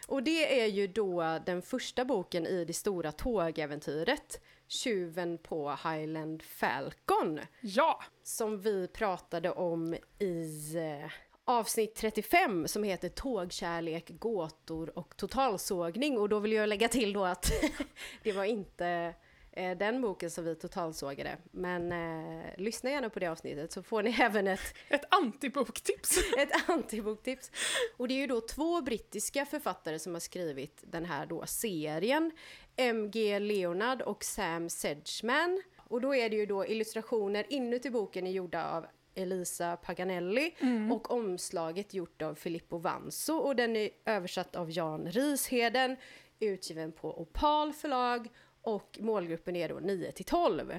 Och 0.08 0.24
det 0.24 0.62
är 0.62 0.66
ju 0.66 0.88
då 0.88 1.40
den 1.46 1.62
första 1.62 2.06
boken 2.06 2.46
i 2.48 2.66
det 2.66 2.74
stora 2.74 3.12
tågäventyret 3.12 4.42
Tjuven 4.68 5.38
på 5.38 5.70
Highland 5.84 6.44
Falcon. 6.44 7.40
Ja! 7.62 8.04
Som 8.24 8.62
vi 8.62 8.88
pratade 8.88 9.52
om 9.52 9.96
i 10.20 10.76
eh, 10.78 11.12
avsnitt 11.46 11.96
35 11.96 12.68
som 12.68 12.84
heter 12.84 13.10
Tågkärlek, 13.10 14.10
gåtor 14.20 14.98
och 14.98 15.18
totalsågning. 15.18 16.18
Och 16.18 16.30
då 16.30 16.40
vill 16.40 16.52
jag 16.52 16.70
lägga 16.70 16.88
till 16.88 17.14
då 17.14 17.26
att 17.26 17.52
det 18.24 18.32
var 18.32 18.44
inte 18.44 19.14
eh, 19.52 19.78
den 19.78 20.02
boken 20.02 20.32
som 20.32 20.46
vi 20.46 20.56
totalsågade. 20.56 21.38
Men 21.52 21.92
eh, 21.92 22.46
lyssna 22.58 22.90
gärna 22.90 23.10
på 23.10 23.20
det 23.20 23.28
avsnittet 23.28 23.72
så 23.72 23.84
får 23.84 24.04
ni 24.04 24.16
även 24.22 24.48
ett... 24.48 24.76
Ett 24.90 25.06
antiboktips! 25.10 26.18
ett 26.38 26.70
antiboktips! 26.70 27.52
Och 27.98 28.08
det 28.08 28.14
är 28.14 28.20
ju 28.20 28.28
då 28.28 28.42
två 28.42 28.82
brittiska 28.82 29.46
författare 29.46 30.00
som 30.00 30.14
har 30.14 30.20
skrivit 30.20 30.84
den 30.88 31.06
här 31.06 31.26
då 31.26 31.46
serien. 31.46 32.32
M.G. 32.76 33.40
Leonard 33.40 34.02
och 34.02 34.24
Sam 34.24 34.70
Sedgman. 34.70 35.62
Och 35.78 36.02
då 36.02 36.16
är 36.16 36.30
det 36.30 36.36
ju 36.36 36.46
då 36.46 36.66
illustrationer 36.66 37.46
inuti 37.50 37.90
boken 37.90 38.28
är 38.28 38.32
gjorda 38.32 38.70
av 38.70 38.86
Elisa 39.16 39.78
Paganelli 39.78 40.56
mm. 40.60 40.92
och 40.92 41.12
omslaget 41.12 41.94
gjort 41.94 42.22
av 42.22 42.36
Filippo 42.36 42.78
Vanso 42.78 43.34
och 43.34 43.56
den 43.56 43.76
är 43.76 43.90
översatt 44.06 44.56
av 44.56 44.72
Jan 44.72 45.08
Risheden, 45.12 45.96
utgiven 46.40 46.92
på 46.92 47.22
Opal 47.22 47.74
förlag 47.74 48.30
och 48.62 48.98
målgruppen 49.02 49.56
är 49.56 49.70
då 49.70 49.80
9 49.80 50.12
till 50.12 50.26
12. 50.26 50.74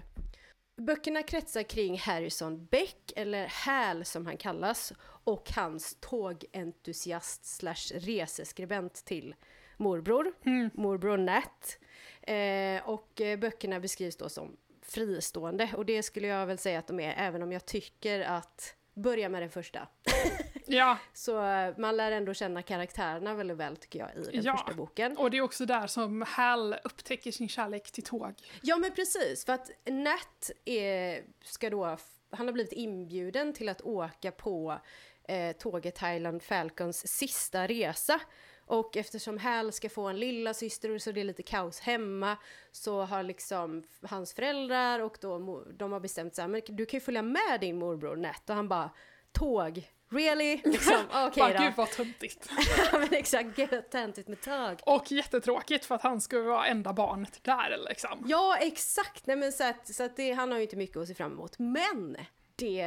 Böckerna 0.77 1.23
kretsar 1.23 1.63
kring 1.63 1.99
Harrison 1.99 2.67
Beck, 2.67 3.13
eller 3.17 3.47
Hal 3.47 4.05
som 4.05 4.27
han 4.27 4.37
kallas, 4.37 4.93
och 5.25 5.51
hans 5.57 5.97
tågentusiast 6.01 7.45
slash 7.45 7.93
reseskribent 7.95 8.95
till 8.95 9.35
morbror, 9.77 10.33
mm. 10.45 10.71
morbror 10.75 11.17
Nat. 11.17 11.79
Eh, 12.27 12.89
och 12.89 13.21
eh, 13.21 13.39
böckerna 13.39 13.81
beskrivs 13.81 14.17
då 14.17 14.29
som 14.29 14.57
fristående 14.83 15.71
och 15.77 15.87
det 15.87 16.03
skulle 16.03 16.27
jag 16.27 16.47
väl 16.47 16.59
säga 16.59 16.79
att 16.79 16.87
de 16.87 17.01
är, 17.01 17.15
även 17.19 17.43
om 17.43 17.53
jag 17.53 17.67
tycker 17.67 18.21
att 18.21 18.75
börja 18.95 19.29
med 19.29 19.43
den 19.43 19.51
första. 19.51 19.89
Ja. 20.69 20.99
Så 21.15 21.47
eh, 21.47 21.75
man 21.79 21.97
lär 21.97 22.13
ändå 22.13 22.35
känna 22.35 22.63
karaktärerna 22.63 23.35
väldigt 23.35 23.57
väl 23.57 23.77
tycker 23.77 23.99
jag 23.99 24.09
i 24.17 24.37
den 24.37 24.45
ja. 24.45 24.57
första 24.57 24.75
boken. 24.75 25.17
Och 25.17 25.31
det 25.31 25.37
är 25.37 25.41
också 25.41 25.67
där 25.67 25.87
som 25.87 26.23
Hal 26.23 26.77
upptäcker 26.85 27.33
sin 27.33 27.49
kärlek 27.49 27.91
till 27.91 28.05
tåg. 28.05 28.35
Ja 28.63 28.77
men 28.77 28.93
precis, 28.93 29.45
för 29.45 29.53
att 29.53 29.71
Nat 29.85 30.51
är, 30.65 31.25
ska 31.43 31.71
då, 31.71 31.97
han 32.31 32.47
har 32.47 32.53
blivit 32.53 32.73
inbjuden 32.73 33.53
till 33.53 33.69
att 33.69 33.83
åka 33.83 34.33
på 34.33 34.79
eh, 35.29 35.57
tåget 35.57 35.99
Highland 35.99 36.43
Falcons 36.43 37.09
sista 37.09 37.67
resa. 37.67 38.21
Och 38.67 38.97
eftersom 38.97 39.39
Hal 39.39 39.73
ska 39.73 39.89
få 39.89 40.07
en 40.09 40.21
lilla 40.21 40.55
syster 40.55 40.91
och 40.91 41.03
så 41.03 41.13
det 41.13 41.21
är 41.21 41.25
lite 41.25 41.43
kaos 41.43 41.81
hemma 41.81 42.37
så 42.73 43.03
har 43.03 43.23
liksom 43.23 43.83
hans 44.03 44.35
föräldrar 44.35 45.01
och 45.01 45.19
då 45.21 45.65
de 45.73 45.93
har 45.93 46.01
bestämt 46.01 46.35
sig 46.35 46.49
men 46.49 46.63
du 46.69 46.87
kan 46.87 46.99
ju 46.99 47.05
följa 47.05 47.23
med 47.23 47.61
din 47.61 47.79
morbror 47.79 48.17
Nat 48.17 48.51
och 48.51 48.57
han 48.57 48.69
bara 48.69 48.91
tåg, 49.33 49.91
Really? 50.09 50.61
Liksom, 50.65 50.95
okej 51.11 51.43
okay 51.43 51.53
då. 51.53 51.63
Gud 51.63 51.73
vad 51.77 51.91
töntigt. 51.91 52.49
ja 52.93 52.99
men 52.99 53.15
exakt, 53.15 53.57
gud 53.57 53.69
vad 53.71 53.91
töntigt 53.91 54.29
med 54.29 54.41
tåg. 54.41 54.81
Och 54.83 55.13
jättetråkigt 55.13 55.85
för 55.85 55.95
att 55.95 56.03
han 56.03 56.21
skulle 56.21 56.43
vara 56.43 56.67
enda 56.67 56.93
barnet 56.93 57.41
där 57.43 57.79
liksom. 57.89 58.25
Ja 58.27 58.57
exakt, 58.61 59.27
nej 59.27 59.37
men 59.37 59.53
så 59.53 59.65
att, 59.65 59.95
så 59.95 60.03
att 60.03 60.17
det, 60.17 60.33
han 60.33 60.51
har 60.51 60.59
ju 60.59 60.63
inte 60.63 60.77
mycket 60.77 60.97
att 60.97 61.09
se 61.09 61.15
fram 61.15 61.33
emot. 61.33 61.59
Men! 61.59 62.17
Det, 62.57 62.85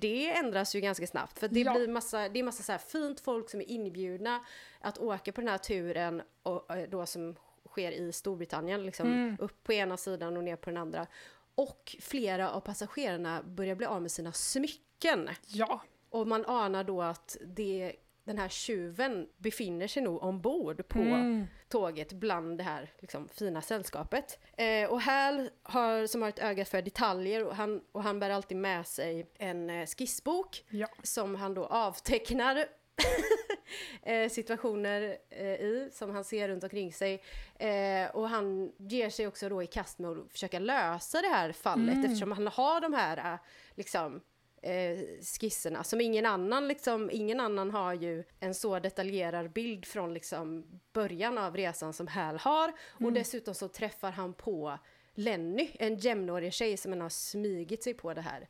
det 0.00 0.30
ändras 0.30 0.74
ju 0.74 0.80
ganska 0.80 1.06
snabbt 1.06 1.38
för 1.38 1.48
det 1.48 1.60
ja. 1.60 1.74
blir 1.74 1.88
massa, 1.88 2.28
det 2.28 2.38
är 2.38 2.42
massa 2.42 2.62
så 2.62 2.72
här 2.72 2.78
fint 2.78 3.20
folk 3.20 3.50
som 3.50 3.60
är 3.60 3.70
inbjudna 3.70 4.40
att 4.80 4.98
åka 4.98 5.32
på 5.32 5.40
den 5.40 5.48
här 5.48 5.58
turen 5.58 6.22
och, 6.42 6.68
då 6.88 7.06
som 7.06 7.36
sker 7.68 7.92
i 7.92 8.12
Storbritannien, 8.12 8.86
liksom 8.86 9.06
mm. 9.06 9.36
upp 9.40 9.64
på 9.64 9.72
ena 9.72 9.96
sidan 9.96 10.36
och 10.36 10.44
ner 10.44 10.56
på 10.56 10.70
den 10.70 10.76
andra. 10.76 11.06
Och 11.54 11.96
flera 12.00 12.50
av 12.50 12.60
passagerarna 12.60 13.42
börjar 13.42 13.74
bli 13.74 13.86
av 13.86 14.02
med 14.02 14.10
sina 14.10 14.32
smycken. 14.32 15.30
Ja. 15.46 15.80
Och 16.10 16.26
man 16.26 16.44
anar 16.46 16.84
då 16.84 17.02
att 17.02 17.36
det, 17.46 17.92
den 18.26 18.38
här 18.38 18.48
tjuven 18.48 19.28
befinner 19.36 19.86
sig 19.86 20.02
nog 20.02 20.22
ombord 20.22 20.88
på 20.88 20.98
mm. 20.98 21.46
tåget 21.68 22.12
bland 22.12 22.58
det 22.58 22.64
här 22.64 22.90
liksom, 22.98 23.28
fina 23.28 23.62
sällskapet. 23.62 24.38
Eh, 24.56 24.90
och 24.90 25.00
Hal 25.00 25.50
har, 25.62 26.06
som 26.06 26.22
har 26.22 26.28
ett 26.28 26.38
öga 26.38 26.64
för 26.64 26.82
detaljer 26.82 27.44
och 27.44 27.56
han, 27.56 27.80
och 27.92 28.02
han 28.02 28.20
bär 28.20 28.30
alltid 28.30 28.56
med 28.56 28.86
sig 28.86 29.26
en 29.38 29.70
eh, 29.70 29.86
skissbok 29.86 30.64
ja. 30.68 30.88
som 31.02 31.34
han 31.34 31.54
då 31.54 31.66
avtecknar 31.66 32.64
eh, 34.02 34.28
situationer 34.28 35.16
eh, 35.30 35.46
i 35.46 35.90
som 35.92 36.10
han 36.10 36.24
ser 36.24 36.48
runt 36.48 36.64
omkring 36.64 36.92
sig. 36.92 37.22
Eh, 37.58 38.10
och 38.10 38.28
han 38.28 38.72
ger 38.76 39.10
sig 39.10 39.26
också 39.26 39.48
då 39.48 39.62
i 39.62 39.66
kast 39.66 39.98
med 39.98 40.10
att 40.10 40.32
försöka 40.32 40.58
lösa 40.58 41.22
det 41.22 41.28
här 41.28 41.52
fallet 41.52 41.94
mm. 41.94 42.04
eftersom 42.04 42.32
han 42.32 42.46
har 42.46 42.80
de 42.80 42.94
här 42.94 43.32
eh, 43.32 43.38
liksom 43.74 44.20
eh, 44.62 44.98
skisserna 45.40 45.84
som 45.84 46.00
ingen 46.00 46.26
annan 46.26 46.68
liksom, 46.68 47.10
ingen 47.10 47.40
annan 47.40 47.70
har 47.70 47.94
ju 47.94 48.24
en 48.40 48.54
så 48.54 48.78
detaljerad 48.78 49.52
bild 49.52 49.86
från 49.86 50.14
liksom 50.14 50.66
början 50.92 51.38
av 51.38 51.56
resan 51.56 51.92
som 51.92 52.06
Hal 52.06 52.38
har 52.38 52.72
och 52.78 53.00
mm. 53.00 53.14
dessutom 53.14 53.54
så 53.54 53.68
träffar 53.68 54.10
han 54.10 54.34
på 54.34 54.78
Lenny, 55.14 55.70
en 55.78 55.96
jämnårig 55.96 56.52
tjej 56.52 56.76
som 56.76 57.00
har 57.00 57.08
smygit 57.08 57.82
sig 57.82 57.94
på 57.94 58.14
det 58.14 58.20
här 58.20 58.48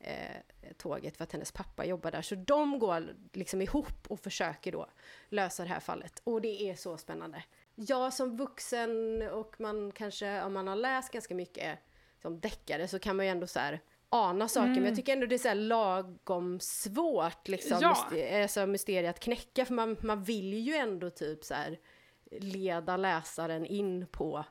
eh, 0.00 0.72
tåget 0.76 1.16
för 1.16 1.24
att 1.24 1.32
hennes 1.32 1.52
pappa 1.52 1.84
jobbar 1.84 2.10
där. 2.10 2.22
Så 2.22 2.34
de 2.34 2.78
går 2.78 3.14
liksom 3.32 3.62
ihop 3.62 4.06
och 4.08 4.20
försöker 4.20 4.72
då 4.72 4.86
lösa 5.28 5.62
det 5.62 5.68
här 5.68 5.80
fallet. 5.80 6.20
Och 6.24 6.40
det 6.40 6.70
är 6.70 6.74
så 6.74 6.96
spännande. 6.96 7.44
Jag 7.74 8.14
som 8.14 8.36
vuxen 8.36 9.22
och 9.22 9.60
man 9.60 9.92
kanske, 9.92 10.42
om 10.42 10.52
man 10.52 10.68
har 10.68 10.76
läst 10.76 11.12
ganska 11.12 11.34
mycket 11.34 11.78
som 12.22 12.40
deckare 12.40 12.88
så 12.88 12.98
kan 12.98 13.16
man 13.16 13.26
ju 13.26 13.30
ändå 13.30 13.46
så 13.46 13.58
här 13.58 13.80
ana 14.10 14.48
saker, 14.48 14.66
mm. 14.66 14.72
men 14.74 14.82
jag 14.82 14.88
mm. 14.88 14.96
tycker 14.96 15.12
ändå 15.12 15.26
det 15.26 15.34
är 15.34 15.38
så 15.38 15.54
lagom 15.54 16.60
svårt 16.60 17.48
liksom, 17.48 17.78
ja. 17.80 17.88
myster 17.88 18.42
alltså, 18.42 18.66
mysteriet 18.66 19.16
att 19.16 19.20
knäcka, 19.20 19.64
för 19.64 19.74
man, 19.74 19.96
man 20.00 20.22
vill 20.22 20.54
ju 20.54 20.74
ändå 20.74 21.10
typ 21.10 21.44
så 21.44 21.54
här, 21.54 21.78
leda 22.30 22.96
läsaren 22.96 23.66
in 23.66 24.06
på 24.06 24.44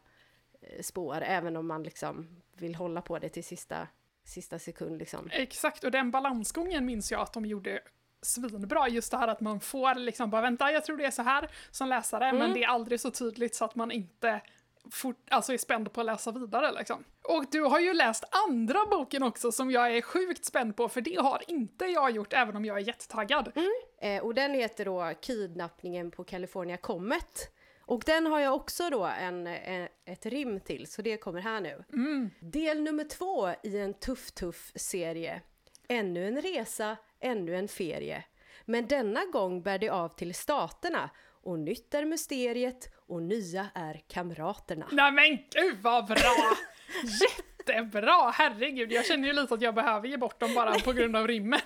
eh, 0.61 0.81
spår, 0.81 1.21
även 1.21 1.57
om 1.57 1.67
man 1.67 1.83
liksom 1.83 2.27
vill 2.53 2.75
hålla 2.75 3.01
på 3.01 3.19
det 3.19 3.29
till 3.29 3.43
sista, 3.43 3.87
sista 4.23 4.59
sekund 4.59 4.99
liksom. 4.99 5.29
Exakt, 5.31 5.83
och 5.83 5.91
den 5.91 6.11
balansgången 6.11 6.85
minns 6.85 7.11
jag 7.11 7.21
att 7.21 7.33
de 7.33 7.45
gjorde 7.45 7.81
svinbra, 8.21 8.89
just 8.89 9.11
det 9.11 9.17
här 9.17 9.27
att 9.27 9.41
man 9.41 9.59
får 9.59 9.95
liksom 9.95 10.29
bara 10.29 10.41
vänta, 10.41 10.71
jag 10.71 10.85
tror 10.85 10.97
det 10.97 11.05
är 11.05 11.11
så 11.11 11.21
här 11.21 11.51
som 11.71 11.89
läsare, 11.89 12.25
mm. 12.25 12.39
men 12.39 12.53
det 12.53 12.63
är 12.63 12.67
aldrig 12.67 12.99
så 12.99 13.11
tydligt 13.11 13.55
så 13.55 13.65
att 13.65 13.75
man 13.75 13.91
inte 13.91 14.41
fort, 14.91 15.17
alltså 15.29 15.53
är 15.53 15.57
spänd 15.57 15.93
på 15.93 16.01
att 16.01 16.05
läsa 16.05 16.31
vidare 16.31 16.71
liksom. 16.71 17.03
Och 17.23 17.45
du 17.51 17.61
har 17.61 17.79
ju 17.79 17.93
läst 17.93 18.23
andra 18.47 18.85
boken 18.85 19.23
också 19.23 19.51
som 19.51 19.71
jag 19.71 19.97
är 19.97 20.01
sjukt 20.01 20.45
spänd 20.45 20.75
på, 20.75 20.89
för 20.89 21.01
det 21.01 21.15
har 21.15 21.43
inte 21.47 21.85
jag 21.85 22.11
gjort 22.11 22.33
även 22.33 22.55
om 22.55 22.65
jag 22.65 22.77
är 22.77 22.81
jättetaggad. 22.81 23.51
Mm. 23.55 23.71
Eh, 24.01 24.23
och 24.23 24.33
den 24.33 24.53
heter 24.53 24.85
då 24.85 25.13
Kidnappningen 25.21 26.11
på 26.11 26.23
California 26.23 26.77
Comet. 26.77 27.53
Och 27.87 28.03
den 28.05 28.25
har 28.25 28.39
jag 28.39 28.55
också 28.55 28.89
då 28.89 29.05
en, 29.05 29.47
en, 29.47 29.81
eh, 29.81 29.89
ett 30.05 30.25
rim 30.25 30.59
till, 30.59 30.87
så 30.87 31.01
det 31.01 31.17
kommer 31.17 31.41
här 31.41 31.61
nu. 31.61 31.83
Mm. 31.93 32.29
Del 32.39 32.81
nummer 32.81 33.03
två 33.03 33.49
i 33.63 33.77
en 33.77 33.93
tuff 33.93 34.31
tuff 34.31 34.71
serie. 34.75 35.41
Ännu 35.89 36.27
en 36.27 36.41
resa, 36.41 36.97
ännu 37.19 37.55
en 37.55 37.67
ferie. 37.67 38.23
Men 38.65 38.87
denna 38.87 39.25
gång 39.25 39.61
bär 39.61 39.77
det 39.77 39.89
av 39.89 40.09
till 40.09 40.35
staterna 40.35 41.09
och 41.47 41.59
nytt 41.59 41.93
är 41.93 42.05
mysteriet 42.05 42.89
och 43.07 43.23
nya 43.23 43.67
är 43.75 44.01
kamraterna. 44.07 44.87
Nej 44.91 45.11
men 45.11 45.37
gud 45.37 45.77
vad 45.81 46.05
bra! 46.05 46.35
Jättebra! 47.21 48.31
Herregud, 48.33 48.91
jag 48.91 49.05
känner 49.05 49.27
ju 49.27 49.33
lite 49.33 49.53
att 49.53 49.61
jag 49.61 49.75
behöver 49.75 50.07
ge 50.07 50.17
bort 50.17 50.39
dem 50.39 50.53
bara 50.53 50.79
på 50.79 50.93
grund 50.93 51.15
av 51.15 51.27
rimmen. 51.27 51.59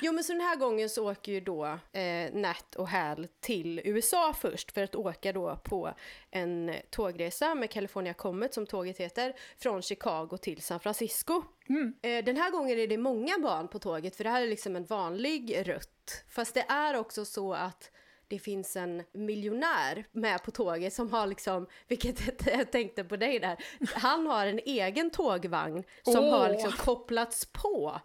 Jo 0.00 0.12
men 0.12 0.24
så 0.24 0.32
den 0.32 0.40
här 0.40 0.56
gången 0.56 0.88
så 0.88 1.10
åker 1.10 1.32
ju 1.32 1.40
då 1.40 1.78
eh, 1.92 2.32
Nat 2.32 2.74
och 2.74 2.88
Hal 2.88 3.28
till 3.40 3.80
USA 3.84 4.34
först 4.40 4.72
för 4.72 4.82
att 4.82 4.94
åka 4.94 5.32
då 5.32 5.56
på 5.64 5.94
en 6.30 6.74
tågresa 6.90 7.54
med 7.54 7.70
California 7.70 8.14
Comet 8.14 8.54
som 8.54 8.66
tåget 8.66 8.98
heter 8.98 9.34
från 9.58 9.82
Chicago 9.82 10.38
till 10.42 10.62
San 10.62 10.80
Francisco. 10.80 11.42
Mm. 11.68 11.94
Eh, 12.02 12.24
den 12.24 12.36
här 12.36 12.50
gången 12.50 12.78
är 12.78 12.86
det 12.86 12.98
många 12.98 13.38
barn 13.38 13.68
på 13.68 13.78
tåget 13.78 14.16
för 14.16 14.24
det 14.24 14.30
här 14.30 14.42
är 14.42 14.46
liksom 14.46 14.76
en 14.76 14.84
vanlig 14.84 15.68
rutt. 15.68 16.24
Fast 16.28 16.54
det 16.54 16.64
är 16.68 16.96
också 16.96 17.24
så 17.24 17.54
att 17.54 17.90
det 18.28 18.38
finns 18.38 18.76
en 18.76 19.02
miljonär 19.12 20.04
med 20.12 20.42
på 20.42 20.50
tåget 20.50 20.92
som 20.92 21.12
har 21.12 21.26
liksom, 21.26 21.66
vilket 21.88 22.46
jag 22.46 22.70
tänkte 22.70 23.04
på 23.04 23.16
dig 23.16 23.38
där, 23.38 23.56
han 23.94 24.26
har 24.26 24.46
en 24.46 24.60
egen 24.64 25.10
tågvagn 25.10 25.84
som 26.02 26.24
oh. 26.24 26.38
har 26.38 26.50
liksom 26.50 26.72
kopplats 26.72 27.46
på 27.52 28.00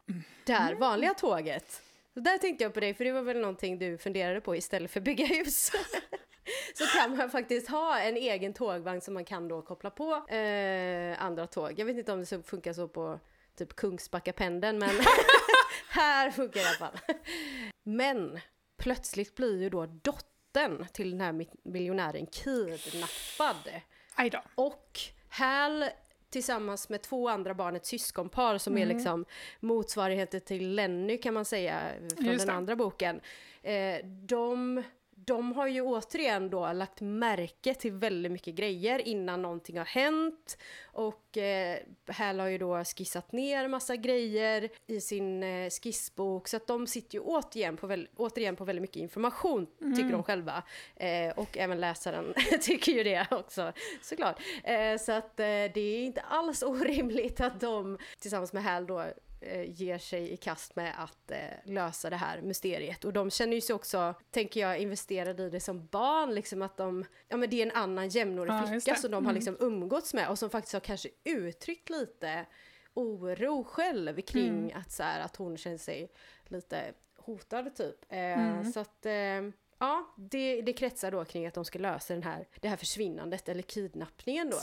det 0.46 0.54
här 0.54 0.76
vanliga 0.76 1.14
tåget. 1.14 1.82
Så 2.14 2.20
där 2.20 2.38
tänkte 2.38 2.64
jag 2.64 2.74
på 2.74 2.80
dig, 2.80 2.94
för 2.94 3.06
det 3.06 3.12
var 3.12 3.22
väl 3.22 3.40
någonting 3.40 3.80
du 3.80 3.98
funderade 3.98 4.42
på 4.42 4.56
istället 4.56 4.92
för 4.92 5.02
bygga 5.02 5.26
hus. 5.26 5.72
så 6.74 6.86
kan 6.86 7.18
man 7.18 7.30
faktiskt 7.30 7.70
ha 7.70 8.00
en 8.00 8.18
egen 8.18 8.54
tågvagn 8.54 9.02
som 9.02 9.14
man 9.14 9.26
kan 9.26 9.48
då 9.48 9.62
koppla 9.62 9.90
på 9.90 10.36
eh, 10.36 11.24
andra 11.24 11.48
tåg. 11.48 11.74
Jag 11.80 11.86
vet 11.86 11.98
inte 11.98 12.12
om 12.14 12.20
det 12.20 12.44
funkar 12.44 12.74
så 12.74 12.88
på 12.88 13.20
typ 13.58 13.76
Kungsbackapendeln, 13.76 14.80
men 14.80 14.90
här 15.90 16.32
funkar 16.32 16.60
det 16.60 16.66
i 16.66 16.68
alla 16.68 16.76
fall. 16.76 17.16
Men 17.84 18.40
plötsligt 18.78 19.36
blir 19.36 19.62
ju 19.62 19.70
då 19.70 19.86
dottern 19.86 20.88
till 20.94 21.12
den 21.12 21.22
här 21.22 21.46
miljonären 21.64 22.26
kidnappad. 22.26 23.70
Och 24.56 25.00
Hal 25.30 25.86
tillsammans 26.30 26.90
med 26.90 27.02
två 27.02 27.30
andra 27.30 27.54
barn, 27.54 27.76
ett 27.76 27.86
syskonpar 27.86 28.58
som 28.58 28.74
mm. 28.74 28.90
är 28.90 28.94
liksom 28.94 29.26
motsvarigheten 29.60 30.42
till 30.42 30.76
Lenny 30.76 31.18
kan 31.18 31.34
man 31.34 31.46
säga 31.46 31.82
från 32.16 32.26
Just 32.26 32.40
den 32.40 32.48
det. 32.48 32.54
andra 32.54 32.76
boken. 32.76 33.22
Eh, 33.62 34.06
de 34.06 34.84
de 35.26 35.54
har 35.54 35.68
ju 35.68 35.82
återigen 35.82 36.50
då 36.50 36.74
lagt 36.74 37.02
märke 37.02 37.74
till 37.74 37.92
väldigt 37.92 38.32
mycket 38.32 38.56
grejer 38.56 39.08
innan 39.08 39.42
någonting 39.42 39.78
har 39.78 39.86
hänt. 39.86 40.58
Och 40.84 41.38
eh, 41.38 41.78
Hal 42.08 42.40
har 42.40 42.48
ju 42.48 42.58
då 42.58 42.84
skissat 42.84 43.32
ner 43.32 43.68
massa 43.68 43.96
grejer 43.96 44.70
i 44.88 45.02
sin 45.02 45.44
eh, 45.44 45.70
skissbok. 45.70 46.48
Så 46.48 46.58
att 46.58 46.68
de 46.68 46.88
sitter 46.88 47.16
ju 47.18 47.22
återigen 47.22 47.78
på, 47.78 47.88
väl, 47.88 48.08
återigen 48.16 48.56
på 48.56 48.66
väldigt 48.66 48.82
mycket 48.82 49.02
information, 49.02 49.68
mm. 49.82 49.96
tycker 49.96 50.12
de 50.12 50.24
själva. 50.24 50.64
Eh, 50.96 51.30
och 51.36 51.58
även 51.58 51.80
läsaren 51.80 52.34
tycker 52.62 52.92
ju 52.92 53.04
det 53.04 53.28
också, 53.32 53.74
såklart. 54.02 54.42
Eh, 54.64 54.98
så 54.98 55.12
att 55.12 55.38
det 55.38 55.80
är 55.80 56.06
inte 56.06 56.22
alls 56.22 56.64
orimligt 56.64 57.42
att 57.42 57.60
de 57.60 57.98
tillsammans 58.20 58.54
med 58.54 58.64
Hal 58.64 58.88
då 58.88 59.06
ger 59.68 59.98
sig 59.98 60.32
i 60.32 60.38
kast 60.38 60.76
med 60.76 60.94
att 60.98 61.32
eh, 61.32 61.38
lösa 61.64 62.10
det 62.10 62.16
här 62.16 62.42
mysteriet. 62.42 63.06
Och 63.06 63.14
de 63.14 63.30
känner 63.30 63.54
ju 63.54 63.62
sig 63.62 63.76
också, 63.76 64.14
tänker 64.32 64.60
jag, 64.60 64.80
investerade 64.80 65.44
i 65.44 65.50
det 65.50 65.60
som 65.60 65.86
barn, 65.86 66.36
liksom 66.36 66.62
att 66.62 66.78
de, 66.78 67.06
ja 67.28 67.38
men 67.38 67.50
det 67.50 67.62
är 67.62 67.66
en 67.66 67.76
annan 67.76 68.10
jämnårig 68.10 68.52
ja, 68.52 68.68
flicka 68.68 68.96
som 68.96 69.12
de 69.12 69.18
mm. 69.18 69.26
har 69.26 69.34
liksom 69.34 69.58
umgåtts 69.60 70.14
med 70.14 70.30
och 70.30 70.40
som 70.40 70.50
faktiskt 70.50 70.74
har 70.74 70.80
kanske 70.80 71.10
uttryckt 71.24 71.90
lite 71.90 72.46
oro 72.94 73.64
själv 73.64 74.22
kring 74.22 74.60
mm. 74.60 74.82
att, 74.82 74.92
så 74.92 75.04
här, 75.04 75.20
att 75.20 75.36
hon 75.36 75.58
känner 75.58 75.78
sig 75.78 76.12
lite 76.46 76.94
hotad 77.18 77.76
typ. 77.76 78.06
Eh, 78.10 78.18
mm. 78.18 78.72
Så 78.72 78.80
att 78.80 79.06
eh, 79.06 79.42
Ja, 79.84 80.14
det, 80.18 80.62
det 80.62 80.74
kretsar 80.74 81.12
då 81.12 81.26
kring 81.26 81.48
att 81.48 81.54
de 81.54 81.66
ska 81.66 81.80
lösa 81.80 82.14
den 82.14 82.24
här, 82.24 82.48
det 82.62 82.68
här 82.68 82.78
försvinnandet 82.78 83.50
eller 83.50 83.62
kidnappningen 83.62 84.50
då. 84.50 84.58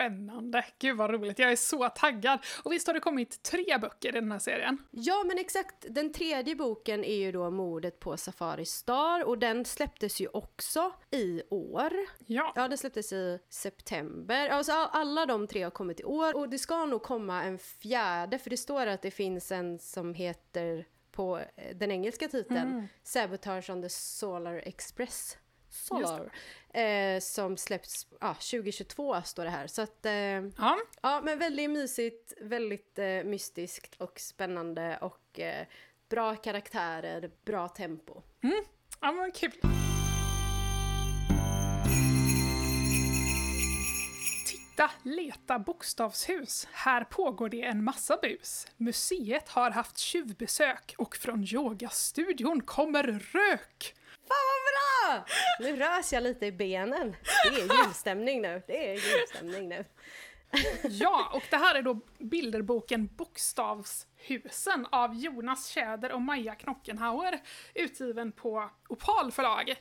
Spännande! 0.00 0.64
Gud 0.78 0.96
vad 0.96 1.10
roligt, 1.10 1.38
jag 1.38 1.52
är 1.52 1.56
så 1.56 1.88
taggad! 1.88 2.38
Och 2.62 2.72
visst 2.72 2.86
har 2.86 2.94
det 2.94 3.00
kommit 3.00 3.42
tre 3.42 3.78
böcker 3.80 4.08
i 4.08 4.20
den 4.20 4.32
här 4.32 4.38
serien? 4.38 4.78
Ja 4.90 5.24
men 5.26 5.38
exakt, 5.38 5.86
den 5.88 6.12
tredje 6.12 6.56
boken 6.56 7.04
är 7.04 7.16
ju 7.16 7.32
då 7.32 7.50
Mordet 7.50 8.00
på 8.00 8.16
Safari 8.16 8.64
Star 8.64 9.24
och 9.24 9.38
den 9.38 9.64
släpptes 9.64 10.20
ju 10.20 10.28
också 10.28 10.92
i 11.10 11.42
år. 11.50 11.92
Ja. 12.26 12.52
Ja, 12.56 12.68
den 12.68 12.78
släpptes 12.78 13.12
i 13.12 13.38
september. 13.48 14.48
Alltså 14.48 14.72
alla 14.72 15.26
de 15.26 15.46
tre 15.46 15.62
har 15.62 15.70
kommit 15.70 16.00
i 16.00 16.04
år 16.04 16.36
och 16.36 16.48
det 16.48 16.58
ska 16.58 16.86
nog 16.86 17.02
komma 17.02 17.42
en 17.42 17.58
fjärde 17.58 18.38
för 18.38 18.50
det 18.50 18.56
står 18.56 18.86
att 18.86 19.02
det 19.02 19.10
finns 19.10 19.52
en 19.52 19.78
som 19.78 20.14
heter 20.14 20.86
på 21.12 21.38
eh, 21.38 21.76
den 21.76 21.90
engelska 21.90 22.28
titeln 22.28 22.70
mm. 22.70 22.86
Sabotage 23.02 23.70
on 23.70 23.82
the 23.82 23.88
Solar 23.88 24.62
Express 24.64 25.36
Solar. 25.70 26.32
Eh, 26.74 27.20
som 27.20 27.56
släpps 27.56 28.06
ah, 28.20 28.34
2022 28.34 29.22
står 29.22 29.44
det 29.44 29.50
här. 29.50 29.66
Så 29.66 29.82
att, 29.82 30.06
eh, 30.06 30.12
Ja, 30.12 30.78
ja 31.02 31.20
men 31.24 31.38
väldigt 31.38 31.70
mysigt, 31.70 32.32
väldigt 32.40 32.98
eh, 32.98 33.24
mystiskt 33.24 33.94
och 33.98 34.20
spännande 34.20 34.98
och 35.00 35.40
eh, 35.40 35.66
bra 36.08 36.36
karaktärer, 36.36 37.30
bra 37.44 37.68
tempo. 37.68 38.22
ja 39.00 39.12
men 39.12 39.32
kul. 39.32 39.52
Titta, 44.46 44.90
leta 45.02 45.58
bokstavshus. 45.58 46.68
Här 46.72 47.04
pågår 47.04 47.48
det 47.48 47.62
en 47.62 47.84
massa 47.84 48.16
bus. 48.22 48.66
Museet 48.76 49.48
har 49.48 49.70
haft 49.70 49.98
tjuvbesök 49.98 50.94
och 50.98 51.16
från 51.16 51.44
yogastudion 51.44 52.60
kommer 52.60 53.02
rök. 53.32 53.94
Fan 54.30 54.46
vad 54.50 54.62
bra! 54.70 55.26
Nu 55.60 55.76
rös 55.76 56.12
jag 56.12 56.22
lite 56.22 56.46
i 56.46 56.52
benen. 56.52 57.16
Det 57.52 57.60
är 57.60 57.84
julstämning 57.84 58.42
nu. 58.42 58.62
Det 58.66 58.90
är 58.90 58.92
julstämning 58.92 59.68
nu. 59.68 59.84
Ja, 60.82 61.30
och 61.32 61.42
det 61.50 61.56
här 61.56 61.74
är 61.74 61.82
då 61.82 62.00
bilderboken 62.18 63.06
Bokstavshusen 63.16 64.86
av 64.92 65.14
Jonas 65.14 65.68
Tjäder 65.68 66.12
och 66.12 66.22
Maja 66.22 66.54
Knockenhauer 66.54 67.40
utgiven 67.74 68.32
på 68.32 68.70
Opal 68.88 69.32
förlag 69.32 69.74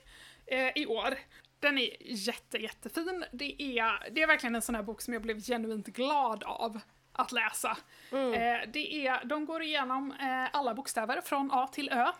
eh, 0.45 0.71
i 0.75 0.85
år. 0.85 1.17
Den 1.59 1.77
är 1.77 1.89
jätte, 1.99 2.57
jättefin. 2.57 3.25
Det 3.31 3.61
är, 3.61 4.09
det 4.11 4.21
är 4.21 4.27
verkligen 4.27 4.55
en 4.55 4.61
sån 4.61 4.75
här 4.75 4.83
bok 4.83 5.01
som 5.01 5.13
jag 5.13 5.21
blev 5.21 5.41
genuint 5.41 5.87
glad 5.87 6.43
av 6.43 6.79
att 7.13 7.31
läsa. 7.31 7.77
Eh, 8.11 8.69
det 8.73 9.07
är, 9.07 9.25
de 9.25 9.45
går 9.45 9.61
igenom 9.61 10.11
eh, 10.11 10.55
alla 10.55 10.73
bokstäver 10.73 11.21
från 11.21 11.51
A 11.51 11.67
till 11.67 11.89
Ö. 11.89 12.11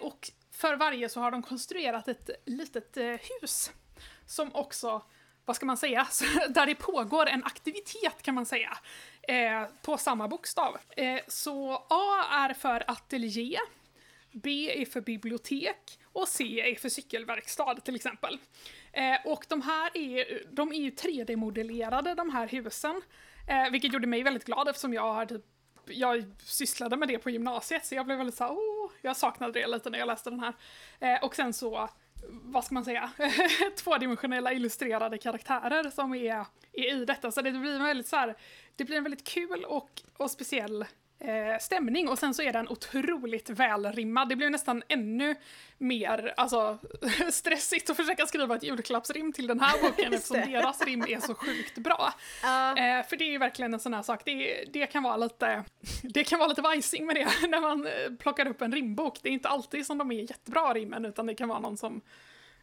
Och 0.00 0.30
för 0.50 0.76
varje 0.76 1.08
så 1.08 1.20
har 1.20 1.30
de 1.30 1.42
konstruerat 1.42 2.08
ett 2.08 2.30
litet 2.44 2.96
eh, 2.96 3.04
hus 3.04 3.72
som 4.26 4.54
också, 4.54 5.02
vad 5.44 5.56
ska 5.56 5.66
man 5.66 5.76
säga, 5.76 6.04
Så 6.10 6.24
där 6.48 6.66
det 6.66 6.74
pågår 6.74 7.26
en 7.26 7.44
aktivitet 7.44 8.22
kan 8.22 8.34
man 8.34 8.46
säga, 8.46 8.78
eh, 9.22 9.64
på 9.82 9.98
samma 9.98 10.28
bokstav. 10.28 10.76
Eh, 10.96 11.20
så 11.28 11.72
A 11.90 12.24
är 12.30 12.54
för 12.54 12.84
ateljé, 12.90 13.58
B 14.32 14.82
är 14.82 14.86
för 14.86 15.00
bibliotek 15.00 15.98
och 16.04 16.28
C 16.28 16.60
är 16.60 16.74
för 16.74 16.88
cykelverkstad 16.88 17.74
till 17.74 17.96
exempel. 17.96 18.38
Eh, 18.92 19.26
och 19.26 19.46
de 19.48 19.62
här 19.62 19.90
är, 19.94 20.42
de 20.50 20.72
är 20.72 20.80
ju 20.80 20.90
3D-modellerade 20.90 22.14
de 22.14 22.30
här 22.30 22.48
husen, 22.48 23.02
eh, 23.48 23.70
vilket 23.70 23.92
gjorde 23.92 24.06
mig 24.06 24.22
väldigt 24.22 24.44
glad 24.44 24.68
eftersom 24.68 24.94
jag 24.94 25.12
har 25.14 25.26
typ 25.26 25.44
jag 25.90 26.24
sysslade 26.38 26.96
med 26.96 27.08
det 27.08 27.18
på 27.18 27.30
gymnasiet 27.30 27.86
så 27.86 27.94
jag 27.94 28.06
blev 28.06 28.18
väldigt 28.18 28.36
såhär, 28.36 28.52
oh, 28.52 28.90
jag 29.02 29.16
saknade 29.16 29.52
det 29.52 29.66
lite 29.66 29.90
när 29.90 29.98
jag 29.98 30.06
läste 30.06 30.30
den 30.30 30.40
här. 30.40 30.54
Eh, 31.00 31.24
och 31.24 31.36
sen 31.36 31.52
så, 31.52 31.88
vad 32.28 32.64
ska 32.64 32.74
man 32.74 32.84
säga, 32.84 33.10
tvådimensionella 33.76 34.52
illustrerade 34.52 35.18
karaktärer 35.18 35.90
som 35.90 36.14
är, 36.14 36.44
är 36.72 36.96
i 37.02 37.04
detta. 37.04 37.32
Så 37.32 37.42
det 37.42 37.52
blir 37.52 37.74
en 37.74 37.84
väldigt 37.84 38.08
så 38.08 38.16
här, 38.16 38.36
det 38.76 38.84
blir 38.84 38.96
en 38.96 39.02
väldigt 39.02 39.26
kul 39.26 39.64
och, 39.64 40.02
och 40.16 40.30
speciell 40.30 40.84
eh, 41.20 41.58
stämning 41.60 42.08
och 42.08 42.18
sen 42.18 42.34
så 42.34 42.42
är 42.42 42.52
den 42.52 42.68
otroligt 42.68 43.50
välrimmad. 43.50 44.28
Det 44.28 44.36
blev 44.36 44.50
nästan 44.50 44.82
ännu 44.88 45.34
mer 45.78 46.34
alltså, 46.36 46.78
stressigt 47.30 47.90
att 47.90 47.96
försöka 47.96 48.26
skriva 48.26 48.56
ett 48.56 48.62
julklappsrim 48.62 49.32
till 49.32 49.46
den 49.46 49.60
här 49.60 49.82
boken 49.82 50.14
eftersom 50.14 50.52
deras 50.52 50.82
rim 50.82 51.04
är 51.08 51.20
så 51.20 51.34
sjukt 51.34 51.78
bra. 51.78 52.14
Ja. 52.42 52.70
Eh, 52.70 53.06
för 53.06 53.16
det 53.16 53.24
är 53.24 53.30
ju 53.30 53.38
verkligen 53.38 53.74
en 53.74 53.80
sån 53.80 53.94
här 53.94 54.02
sak, 54.02 54.22
det, 54.24 54.64
det 54.72 54.86
kan 54.86 55.02
vara 55.02 55.16
lite, 55.16 55.64
det 56.02 56.24
kan 56.24 56.38
vara 56.38 56.48
lite 56.48 56.62
vajsing 56.62 57.06
med 57.06 57.16
det 57.16 57.48
när 57.48 57.60
man 57.60 57.86
eh, 57.86 57.92
plockar 58.18 58.46
upp 58.46 58.62
en 58.62 58.72
rimbok. 58.72 59.18
Det 59.22 59.28
är 59.28 59.32
inte 59.32 59.48
alltid 59.48 59.86
som 59.86 59.98
de 59.98 60.10
är 60.10 60.20
jättebra 60.20 60.74
rimmen 60.74 61.04
utan 61.04 61.26
det 61.26 61.34
kan 61.34 61.48
vara 61.48 61.60
någon 61.60 61.76
som 61.76 62.00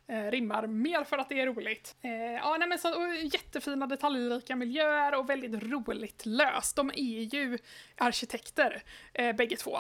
eh, 0.10 0.32
rimmar 0.32 0.68
mer 0.68 1.04
för 1.04 1.18
att 1.18 1.30
det 1.30 1.40
är 1.42 1.46
roligt. 1.46 1.96
Eh, 2.02 2.12
ja, 2.34 2.56
nej, 2.60 2.68
men 2.70 2.80
så, 2.80 2.96
och 3.06 3.16
jättefina 3.16 3.88
detaljrika 3.88 4.56
miljöer 4.56 5.16
och 5.16 5.30
väldigt 5.30 5.64
roligt 5.64 6.26
löst. 6.26 6.76
De 6.76 6.90
är 6.90 7.36
ju 7.36 7.58
arkitekter 7.98 8.84
eh, 9.14 9.36
bägge 9.36 9.56
två. 9.58 9.78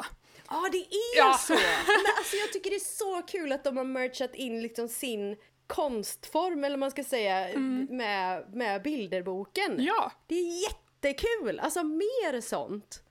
Ja, 0.49 0.69
det 0.71 0.77
är 0.77 1.17
Ja. 1.17 1.33
så! 1.37 1.53
Men 1.53 2.05
alltså 2.17 2.35
jag 2.35 2.53
tycker 2.53 2.69
det 2.69 2.75
är 2.75 2.79
så 2.79 3.21
kul 3.21 3.51
att 3.51 3.63
de 3.63 3.77
har 3.77 3.83
merchat 3.83 4.35
in 4.35 4.61
liksom 4.61 4.87
sin 4.87 5.37
konstform, 5.67 6.63
eller 6.63 6.77
man 6.77 6.91
ska 6.91 7.03
säga, 7.03 7.59
med, 7.89 8.53
med 8.55 8.81
bilderboken. 8.81 9.75
Ja, 9.83 10.11
Det 10.27 10.35
är 10.35 10.61
jättekul! 10.63 11.59
Alltså 11.59 11.83
mer 11.83 12.41
sånt. 12.41 13.01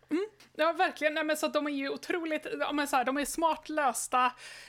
Ja, 0.57 0.72
verkligen. 0.72 1.14
Nej, 1.14 1.24
men 1.24 1.37
så 1.37 1.48
de 1.48 1.66
är 1.66 1.70
ju 1.70 1.88
otroligt, 1.88 2.46
men 2.72 2.88
så 2.88 2.96
här, 2.96 3.05
de 3.05 3.16
är 3.16 3.24
smart 3.24 3.68
lösta, 3.68 4.24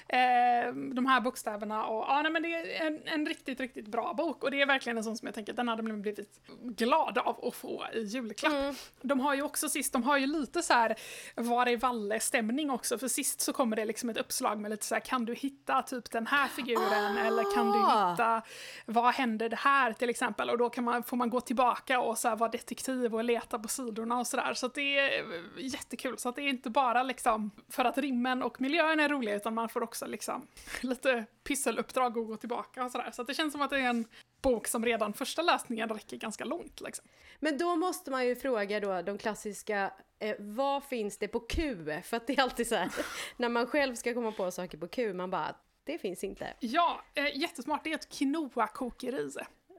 eh, 0.08 0.74
de 0.74 1.06
här 1.06 1.22
bokstäverna. 1.22 1.86
Och, 1.86 2.06
ja, 2.08 2.22
nej, 2.22 2.32
men 2.32 2.44
det 2.44 2.56
är 2.56 2.88
en, 2.88 3.02
en 3.06 3.26
riktigt, 3.26 3.60
riktigt 3.60 3.88
bra 3.88 4.14
bok. 4.14 4.44
Och 4.44 4.52
det 4.52 4.62
är 4.62 4.66
verkligen 4.66 4.98
en 4.98 5.04
sån 5.04 5.18
som 5.18 5.26
jag 5.26 5.36
tänker, 5.36 5.54
den 5.54 5.68
hade 5.68 5.84
man 5.84 6.02
blivit 6.02 6.40
glad 6.64 7.18
av 7.18 7.46
att 7.46 7.56
få 7.56 7.86
i 7.94 8.02
julklapp. 8.02 8.76
De 9.02 9.20
har 9.20 9.36
ju 9.36 9.42
också 9.42 9.70
sist, 9.70 9.94
de 9.94 10.04
har 10.04 10.18
ju 10.18 10.28
lite 10.28 10.64
så 10.64 10.74
här 10.74 10.96
var 11.36 11.66
är 11.68 11.78
Valle-stämning 11.78 12.70
också. 12.70 12.98
För 12.98 13.08
sist 13.08 13.42
så 13.42 13.54
kommer 13.54 13.76
det 13.76 13.86
liksom 13.86 14.10
ett 14.10 14.18
uppslag 14.18 14.60
med 14.60 14.72
lite 14.72 14.86
så 14.86 14.96
här, 14.96 15.00
kan 15.02 15.26
du 15.26 15.34
hitta 15.34 15.82
typ 15.82 16.12
den 16.12 16.28
här 16.28 16.48
figuren? 16.48 17.18
Eller 17.18 17.56
kan 17.56 17.72
du 17.72 17.80
Ah. 17.86 18.12
hitta, 18.12 18.42
vad 18.86 19.14
händer 19.14 19.50
det 19.50 19.56
här 19.56 19.94
till 19.94 20.10
exempel? 20.10 20.50
Och 20.50 20.58
då 20.58 20.70
kan 20.70 20.84
man, 20.84 21.04
får 21.04 21.18
man 21.18 21.30
gå 21.30 21.42
tillbaka 21.42 22.00
och 22.00 22.18
så 22.18 22.28
här, 22.30 22.36
vara 22.36 22.50
detektiv 22.52 23.16
och 23.16 23.24
leta 23.24 23.60
på 23.60 23.68
sidorna 23.68 24.20
och 24.20 24.28
sådär. 24.28 24.54
Så 24.54 24.66
att 24.66 24.74
det 24.74 25.00
är 25.00 25.35
jättekul. 25.58 26.18
Så 26.18 26.30
att 26.30 26.36
det 26.36 26.42
är 26.42 26.50
inte 26.50 26.70
bara 26.70 27.04
liksom 27.04 27.52
för 27.70 27.86
att 27.86 27.98
rimmen 27.98 28.44
och 28.44 28.62
miljön 28.62 29.00
är 29.00 29.10
roliga 29.10 29.36
utan 29.36 29.54
man 29.54 29.70
får 29.70 29.84
också 29.84 30.06
liksom 30.06 30.48
lite 30.82 31.26
pysseluppdrag 31.44 32.18
och 32.18 32.28
gå 32.28 32.38
tillbaka 32.38 32.86
och 32.86 32.92
sådär. 32.92 33.12
Så 33.12 33.22
att 33.22 33.28
det 33.28 33.34
känns 33.34 33.52
som 33.52 33.62
att 33.62 33.70
det 33.70 33.78
är 33.78 33.90
en 33.90 34.06
bok 34.42 34.68
som 34.68 34.86
redan 34.86 35.14
första 35.14 35.42
läsningen 35.42 35.90
räcker 35.90 36.18
ganska 36.18 36.46
långt. 36.46 36.82
Liksom. 36.82 37.06
Men 37.40 37.58
då 37.58 37.76
måste 37.76 38.12
man 38.12 38.28
ju 38.28 38.36
fråga 38.36 38.80
då 38.80 39.02
de 39.02 39.18
klassiska, 39.18 39.94
eh, 40.20 40.36
vad 40.40 40.84
finns 40.84 41.18
det 41.18 41.28
på 41.28 41.40
Q? 41.40 41.86
För 42.04 42.18
att 42.18 42.28
det 42.28 42.38
är 42.38 42.42
alltid 42.42 42.68
så 42.68 42.76
här, 42.76 42.92
när 43.38 43.50
man 43.50 43.68
själv 43.68 43.96
ska 43.96 44.14
komma 44.14 44.32
på 44.32 44.52
saker 44.52 44.78
på 44.78 44.88
Q, 44.88 45.14
man 45.14 45.30
bara, 45.30 45.56
det 45.84 45.98
finns 45.98 46.24
inte. 46.24 46.54
Ja, 46.60 47.02
eh, 47.14 47.38
jättesmart. 47.38 47.84
Det 47.84 47.92
är 47.92 47.96
ett 47.96 48.10
quinoa-kokeri. 48.10 49.32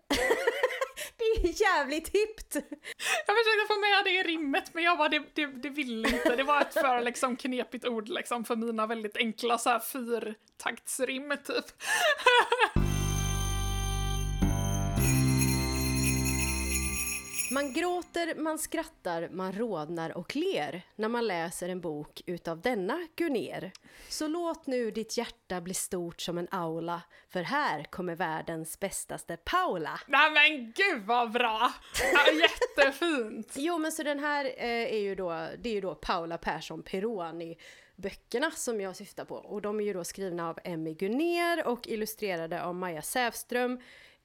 Det 1.42 1.48
är 1.48 1.62
jävligt 1.62 2.08
hippt! 2.08 2.54
Jag 3.26 3.36
försökte 3.36 3.74
få 3.74 3.80
med 3.80 4.04
det 4.04 4.10
i 4.10 4.22
rimmet 4.22 4.74
men 4.74 4.84
jag 4.84 4.98
bara, 4.98 5.08
det, 5.08 5.22
det, 5.34 5.46
det 5.46 5.68
vill 5.68 6.06
inte. 6.06 6.36
Det 6.36 6.42
var 6.42 6.60
ett 6.60 6.74
för 6.74 7.00
liksom, 7.00 7.36
knepigt 7.36 7.86
ord 7.86 8.08
liksom, 8.08 8.44
för 8.44 8.56
mina 8.56 8.86
väldigt 8.86 9.16
enkla 9.16 9.58
så 9.58 9.70
här, 9.70 9.80
fyrtaktsrim 9.80 11.36
typ. 11.46 11.64
Man 17.50 17.72
gråter, 17.72 18.34
man 18.34 18.58
skrattar, 18.58 19.28
man 19.28 19.52
rodnar 19.52 20.16
och 20.16 20.36
ler 20.36 20.82
när 20.96 21.08
man 21.08 21.26
läser 21.26 21.68
en 21.68 21.80
bok 21.80 22.22
utav 22.26 22.60
denna 22.60 23.08
Gunner. 23.16 23.72
Så 24.08 24.28
låt 24.28 24.66
nu 24.66 24.90
ditt 24.90 25.16
hjärta 25.16 25.60
bli 25.60 25.74
stort 25.74 26.20
som 26.20 26.38
en 26.38 26.48
aula, 26.50 27.02
för 27.28 27.42
här 27.42 27.84
kommer 27.84 28.16
världens 28.16 28.80
bästaste 28.80 29.36
Paula. 29.36 30.00
Nej 30.06 30.30
men 30.30 30.72
gud 30.72 31.06
vad 31.06 31.32
bra! 31.32 31.72
Ja, 32.12 32.20
jättefint! 32.32 33.52
Jo 33.56 33.78
men 33.78 33.92
så 33.92 34.02
den 34.02 34.18
här 34.18 34.44
eh, 34.44 34.94
är 34.94 35.00
ju 35.00 35.14
då, 35.14 35.48
det 35.58 35.68
är 35.68 35.74
ju 35.74 35.80
då 35.80 35.94
Paula 35.94 36.38
Persson 36.38 36.82
Peroni 36.82 37.56
böckerna 37.96 38.50
som 38.50 38.80
jag 38.80 38.96
syftar 38.96 39.24
på 39.24 39.34
och 39.34 39.62
de 39.62 39.80
är 39.80 39.84
ju 39.84 39.92
då 39.92 40.04
skrivna 40.04 40.48
av 40.48 40.58
Emmy 40.64 40.94
Gunner 40.94 41.66
och 41.66 41.88
illustrerade 41.88 42.62
av 42.62 42.74
Maja 42.74 43.02
Sävström 43.02 43.80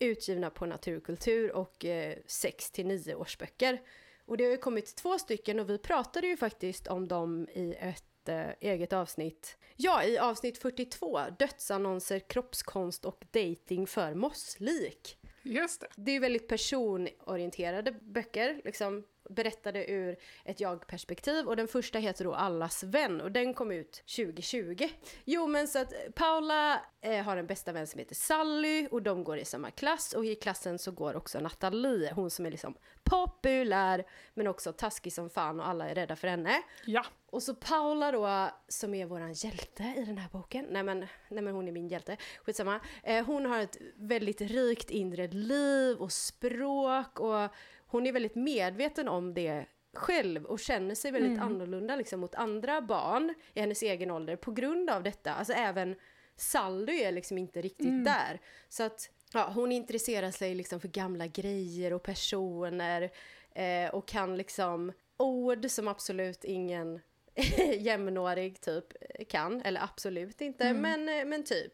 utgivna 0.06 0.50
på 0.50 0.66
Naturkultur 0.66 1.52
och 1.52 1.86
eh, 1.86 2.18
6 2.26 2.72
till 2.72 2.88
9 2.88 3.16
årsböcker. 3.16 3.82
Och 4.26 4.38
det 4.38 4.44
har 4.44 4.52
ju 4.52 4.58
kommit 4.58 4.96
två 4.96 5.20
stycken 5.20 5.60
och 5.60 5.70
vi 5.70 5.78
pratade 5.78 6.28
ju 6.28 6.38
faktiskt 6.38 6.88
om 6.88 7.08
dem 7.08 7.48
i 7.54 7.76
ett 7.80 8.30
eh, 8.30 8.50
eget 8.60 8.94
avsnitt. 8.94 9.58
Ja, 9.76 10.04
i 10.04 10.18
avsnitt 10.18 10.58
42, 10.58 11.20
dödsannonser, 11.40 12.20
kroppskonst 12.20 13.06
och 13.06 13.26
dating 13.32 13.88
för 13.88 14.14
mosslik. 14.14 15.18
Just 15.44 15.82
det. 15.82 15.88
Det 15.96 16.12
är 16.12 16.20
väldigt 16.20 16.48
personorienterade 16.48 17.92
böcker, 17.92 18.62
liksom 18.64 19.04
berättade 19.30 19.92
ur 19.92 20.18
ett 20.46 20.60
jag-perspektiv 20.60 21.48
och 21.48 21.56
den 21.56 21.68
första 21.68 22.00
heter 22.00 22.26
då 22.26 22.34
Allas 22.34 22.84
vän 22.84 23.22
och 23.22 23.32
den 23.32 23.54
kom 23.54 23.72
ut 23.72 24.04
2020. 24.16 24.90
Jo 25.26 25.48
men 25.48 25.68
så 25.68 25.80
att 25.80 25.94
Paula 26.16 26.82
eh, 27.02 27.24
har 27.24 27.38
en 27.38 27.48
bästa 27.48 27.72
vän 27.72 27.88
som 27.88 28.00
heter 28.00 28.16
Sally 28.16 28.88
och 28.92 29.02
de 29.02 29.24
går 29.24 29.38
i 29.38 29.46
samma 29.46 29.72
klass 29.72 30.14
och 30.14 30.26
i 30.26 30.36
klassen 30.36 30.80
så 30.80 30.92
går 30.92 31.16
också 31.16 31.40
Nathalie, 31.40 32.14
hon 32.14 32.30
som 32.30 32.46
är 32.46 32.52
liksom 32.52 32.76
populär 33.04 34.04
men 34.34 34.48
också 34.48 34.74
taskig 34.74 35.14
som 35.14 35.30
fan 35.30 35.60
och 35.60 35.68
alla 35.68 35.90
är 35.90 35.96
rädda 35.96 36.16
för 36.16 36.28
henne. 36.28 36.62
Ja. 36.86 37.06
Och 37.32 37.44
så 37.44 37.56
Paula 37.56 38.12
då, 38.12 38.50
som 38.68 38.94
är 38.94 39.06
våran 39.06 39.34
hjälte 39.34 39.94
i 39.98 40.04
den 40.06 40.18
här 40.18 40.30
boken, 40.30 40.66
nej 40.70 40.84
men, 40.84 41.00
nej 41.30 41.44
men 41.44 41.54
hon 41.54 41.68
är 41.68 41.72
min 41.72 41.88
hjälte, 41.88 42.18
skitsamma. 42.46 42.80
Eh, 43.04 43.26
hon 43.26 43.46
har 43.46 43.60
ett 43.60 43.78
väldigt 43.96 44.42
rikt 44.42 44.90
inre 44.90 45.28
liv 45.28 45.98
och 45.98 46.12
språk 46.12 47.20
och 47.20 47.50
hon 47.92 48.08
är 48.08 48.12
väldigt 48.12 48.36
medveten 48.36 49.08
om 49.08 49.34
det 49.34 49.66
själv 49.94 50.46
och 50.46 50.60
känner 50.60 50.96
sig 50.96 51.12
väldigt 51.12 51.40
annorlunda 51.42 51.96
liksom 51.96 52.20
mot 52.20 52.36
andra 52.36 52.82
barn 52.82 53.34
i 53.54 53.60
hennes 53.60 53.82
egen 53.84 54.12
ålder 54.12 54.36
på 54.36 54.52
grund 54.52 54.90
av 54.90 55.04
detta. 55.04 55.34
Alltså 55.34 55.54
även 55.54 55.96
Sally 56.36 57.02
är 57.02 57.12
liksom 57.12 57.38
inte 57.38 57.62
riktigt 57.62 57.88
Mm. 57.88 58.04
där. 58.04 58.40
Så 58.70 58.84
att 58.84 59.10
ja, 59.34 59.52
hon 59.56 59.72
intresserar 59.72 60.32
sig 60.32 60.56
liksom 60.56 60.80
för 60.80 60.88
gamla 60.88 61.28
grejer 61.28 61.94
och 61.94 62.04
personer 62.04 63.12
eh, 63.56 63.90
och 63.90 64.08
kan 64.08 64.38
liksom 64.38 64.92
ord 65.18 65.66
som 65.70 65.88
absolut 65.88 66.44
ingen 66.44 67.00
jämnårig 67.80 68.62
typ 68.62 68.86
kan, 69.30 69.62
eller 69.62 69.84
absolut 69.84 70.42
inte, 70.42 70.64
Mm. 70.68 70.82
men, 70.82 71.20
eh, 71.20 71.26
men 71.26 71.44
typ. 71.44 71.74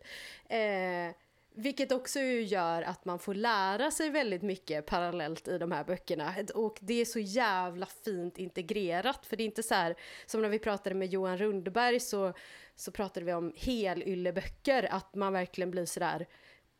Eh, 0.49 1.15
vilket 1.57 1.91
också 1.91 2.19
gör 2.19 2.81
att 2.81 3.05
man 3.05 3.19
får 3.19 3.33
lära 3.33 3.91
sig 3.91 4.09
väldigt 4.09 4.41
mycket 4.41 4.85
parallellt 4.85 5.47
i 5.47 5.57
de 5.57 5.71
här 5.71 5.83
böckerna. 5.83 6.35
Och 6.55 6.77
det 6.81 7.01
är 7.01 7.05
så 7.05 7.19
jävla 7.19 7.85
fint 7.85 8.37
integrerat, 8.37 9.25
för 9.25 9.37
det 9.37 9.43
är 9.43 9.45
inte 9.45 9.63
så 9.63 9.73
här 9.73 9.95
som 10.25 10.41
när 10.41 10.49
vi 10.49 10.59
pratade 10.59 10.95
med 10.95 11.07
Johan 11.07 11.37
Rundberg 11.37 11.99
så, 11.99 12.33
så 12.75 12.91
pratade 12.91 13.25
vi 13.25 13.33
om 13.33 13.53
helylleböcker, 13.57 14.87
att 14.93 15.15
man 15.15 15.33
verkligen 15.33 15.71
blir 15.71 15.85
sådär 15.85 16.27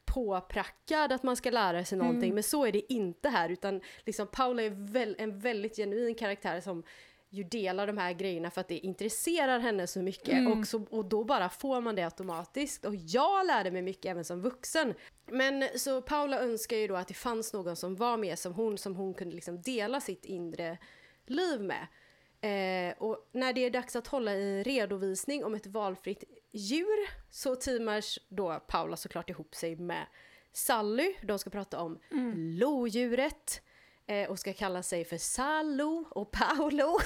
påprackad 0.06 1.12
att 1.12 1.24
man 1.24 1.36
ska 1.36 1.52
lära 1.52 1.86
sig 1.86 1.98
någonting, 1.98 2.24
Mm. 2.24 2.36
men 2.36 2.44
så 2.44 2.66
är 2.66 2.72
det 2.72 2.94
inte 2.94 3.30
här, 3.30 3.50
utan 3.50 3.82
liksom 4.06 4.28
Paula 4.28 4.64
är 4.64 4.70
väl, 4.70 5.16
en 5.20 5.40
väldigt 5.40 5.76
genuin 5.76 6.16
karaktär 6.16 6.62
som 6.62 6.84
ju 7.30 7.44
delar 7.44 7.88
de 7.88 7.98
här 7.98 8.14
grejerna 8.14 8.52
för 8.52 8.62
att 8.62 8.68
det 8.68 8.78
intresserar 8.78 9.60
henne 9.60 9.88
så 9.88 10.00
mycket 10.00 10.34
Mm. 10.34 10.60
och, 10.60 10.68
så, 10.68 10.86
och 10.90 11.06
då 11.06 11.24
bara 11.24 11.50
får 11.50 11.82
man 11.82 11.96
det 11.96 12.04
automatiskt 12.04 12.86
och 12.86 12.96
jag 12.96 13.48
lärde 13.48 13.72
mig 13.72 13.82
mycket 13.82 14.06
även 14.06 14.26
som 14.26 14.42
vuxen. 14.42 14.94
Men 15.32 15.70
så 15.76 16.02
Paula 16.02 16.40
önskar 16.40 16.78
ju 16.78 16.88
då 16.88 16.96
att 16.96 17.08
det 17.08 17.14
fanns 17.14 17.54
någon 17.54 17.76
som 17.76 17.96
var 17.96 18.18
med 18.18 18.40
som 18.40 18.54
hon, 18.54 18.78
som 18.78 18.96
hon 18.96 19.14
kunde 19.14 19.36
liksom 19.36 19.62
dela 19.62 20.02
sitt 20.02 20.26
inre 20.26 20.78
liv 21.26 21.62
med. 21.62 21.88
Eh, 22.42 22.98
och 22.98 23.30
när 23.32 23.54
det 23.54 23.66
är 23.66 23.70
dags 23.72 23.96
att 23.96 24.08
hålla 24.08 24.32
en 24.32 24.64
redovisning 24.64 25.46
om 25.46 25.56
ett 25.56 25.68
valfritt 25.68 26.24
djur 26.52 27.10
så 27.32 27.56
teamar 27.56 28.04
då 28.30 28.60
Paula 28.68 28.98
såklart 28.98 29.30
ihop 29.30 29.56
sig 29.56 29.76
med 29.76 30.06
Sally. 30.54 31.14
De 31.24 31.40
ska 31.40 31.50
prata 31.50 31.80
om 31.80 32.00
lodjuret 32.36 33.62
eh, 33.62 33.67
och 34.30 34.40
ska 34.40 34.54
kalla 34.54 34.84
sig 34.84 35.06
för 35.06 35.18
Salo 35.18 36.06
och 36.10 36.32
Paolo. 36.32 37.00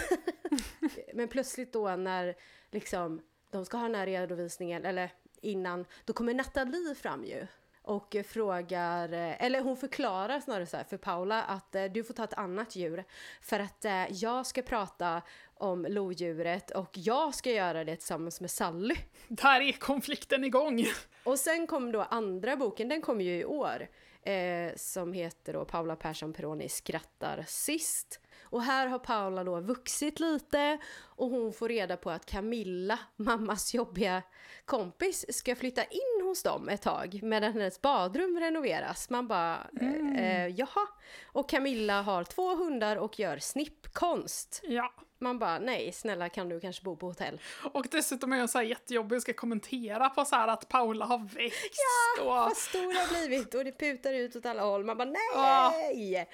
Men 1.13 1.27
plötsligt 1.27 1.73
då 1.73 1.95
när 1.95 2.35
liksom 2.71 3.21
de 3.51 3.65
ska 3.65 3.77
ha 3.77 3.83
den 3.83 3.95
här 3.95 4.05
redovisningen, 4.05 4.85
eller 4.85 5.11
innan, 5.41 5.85
då 6.05 6.13
kommer 6.13 6.33
Nathalie 6.33 6.95
fram 6.95 7.25
ju. 7.25 7.47
Och 7.83 8.15
eh, 8.15 8.23
frågar, 8.23 9.13
eh, 9.13 9.43
eller 9.43 9.61
hon 9.61 9.77
förklarar 9.77 10.39
snarare 10.39 10.65
så 10.65 10.77
för 10.89 10.97
Paula 10.97 11.43
att 11.43 11.75
eh, 11.75 11.83
du 11.83 12.03
får 12.03 12.13
ta 12.13 12.23
ett 12.23 12.33
annat 12.33 12.75
djur. 12.75 13.03
För 13.41 13.59
att 13.59 13.85
eh, 13.85 14.11
jag 14.11 14.45
ska 14.45 14.61
prata 14.61 15.21
om 15.53 15.85
lodjuret 15.89 16.71
och 16.71 16.89
jag 16.93 17.35
ska 17.35 17.51
göra 17.51 17.83
det 17.83 17.95
tillsammans 17.95 18.41
med 18.41 18.51
Sally. 18.51 18.95
Där 19.27 19.61
är 19.61 19.71
konflikten 19.71 20.43
igång. 20.43 20.85
Och 21.23 21.39
sen 21.39 21.67
kom 21.67 21.91
då 21.91 22.01
andra 22.01 22.55
boken, 22.55 22.89
den 22.89 23.01
kom 23.01 23.21
ju 23.21 23.39
i 23.39 23.45
år, 23.45 23.87
eh, 24.23 24.75
som 24.75 25.13
heter 25.13 25.53
då 25.53 25.65
Paula 25.65 25.95
Persson 25.95 26.33
Peroni 26.33 26.69
skrattar 26.69 27.45
sist. 27.47 28.19
Och 28.43 28.63
här 28.63 28.87
har 28.87 28.99
Paula 28.99 29.43
då 29.43 29.59
vuxit 29.59 30.19
lite 30.19 30.77
och 30.97 31.29
hon 31.29 31.53
får 31.53 31.69
reda 31.69 31.97
på 31.97 32.09
att 32.09 32.25
Camilla, 32.25 32.99
mammas 33.15 33.73
jobbiga 33.73 34.23
kompis, 34.65 35.25
ska 35.29 35.55
flytta 35.55 35.83
in 35.83 36.20
hos 36.31 36.43
dem 36.43 36.69
ett 36.69 36.81
tag 36.81 37.19
medan 37.23 37.53
hennes 37.53 37.81
badrum 37.81 38.39
renoveras. 38.39 39.09
Man 39.09 39.27
bara, 39.27 39.67
Mm. 39.81 40.15
eh, 40.15 40.47
jaha. 40.47 40.87
Och 41.25 41.49
Camilla 41.49 42.01
har 42.01 42.23
två 42.23 42.55
hundar 42.55 42.95
och 42.95 43.19
gör 43.19 43.37
snippkonst. 43.37 44.61
Ja. 44.63 44.93
Man 45.19 45.39
bara, 45.39 45.59
nej 45.59 45.91
snälla 45.91 46.29
kan 46.29 46.49
du 46.49 46.59
kanske 46.59 46.83
bo 46.83 46.95
på 46.95 47.07
hotell? 47.07 47.41
Och 47.73 47.85
dessutom 47.91 48.33
är 48.33 48.37
jag 48.37 48.49
så 48.49 48.57
här 48.57 48.65
jättejobbig 48.65 49.15
och 49.15 49.21
ska 49.21 49.33
kommentera 49.33 50.09
på 50.09 50.25
så 50.25 50.35
här 50.35 50.47
att 50.47 50.69
Paula 50.69 51.05
har 51.05 51.17
växt. 51.17 51.71
och... 52.19 52.25
Vad 52.25 52.57
stor 52.57 52.93
har 52.93 53.27
blivit 53.27 53.55
och 53.55 53.63
det 53.65 53.71
putar 53.79 54.13
ut 54.13 54.35
åt 54.35 54.45
alla 54.45 54.61
håll. 54.63 54.83
Man 54.85 54.97
bara 54.97 55.09
nej! 55.09 56.29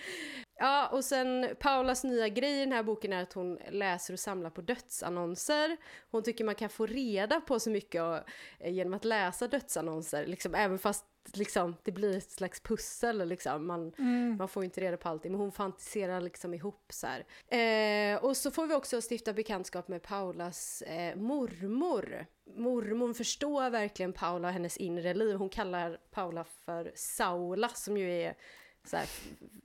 Ja, 0.60 0.88
och 0.88 1.04
sen 1.06 1.48
Paulas 1.60 2.04
nya 2.04 2.28
grej 2.28 2.58
i 2.58 2.60
den 2.60 2.72
här 2.72 2.84
boken 2.84 3.14
är 3.14 3.24
att 3.24 3.34
hon 3.34 3.60
läser 3.70 4.14
och 4.14 4.20
samlar 4.20 4.50
på 4.50 4.62
dödsannonser. 4.62 5.78
Hon 6.12 6.24
tycker 6.24 6.44
man 6.46 6.56
kan 6.56 6.70
få 6.70 6.86
reda 6.86 7.42
på 7.42 7.60
så 7.60 7.70
mycket 7.70 8.02
och, 8.02 8.18
eh, 8.60 8.72
genom 8.74 8.94
att 8.94 9.06
läsa 9.06 9.48
dödsannonser, 9.48 10.26
liksom, 10.26 10.56
även 10.56 10.80
fast 10.80 11.06
liksom, 11.34 11.76
det 11.84 11.92
blir 11.92 12.18
ett 12.18 12.32
slags 12.32 12.60
pussel. 12.60 13.28
Liksom. 13.28 13.68
Man, 13.68 13.94
Mm. 13.98 14.36
man 14.38 14.48
får 14.48 14.64
inte 14.64 14.82
reda 14.82 14.98
på 14.98 15.10
allting, 15.10 15.32
men 15.32 15.42
hon 15.42 15.52
fantiserar 15.52 16.22
liksom 16.22 16.54
ihop 16.54 16.86
så 16.90 17.08
här. 17.08 17.26
Eh, 18.14 18.24
och 18.24 18.38
så 18.38 18.52
får 18.52 18.68
vi 18.68 18.74
också 18.74 19.02
stifta 19.12 19.34
bekantskap 19.34 19.88
med 19.88 20.02
Paulas 20.04 20.82
eh, 20.82 21.16
mormor. 21.16 22.26
Mormor 22.56 23.14
förstår 23.14 23.70
verkligen 23.70 24.14
Paula 24.14 24.48
och 24.48 24.54
hennes 24.54 24.78
inre 24.78 25.14
liv. 25.14 25.36
Hon 25.36 25.50
kallar 25.50 25.98
Paula 26.12 26.44
för 26.44 26.92
Saula, 26.96 27.70
som 27.70 27.98
ju 27.98 28.12
är 28.22 28.34
så 28.88 28.98
här, 28.98 29.08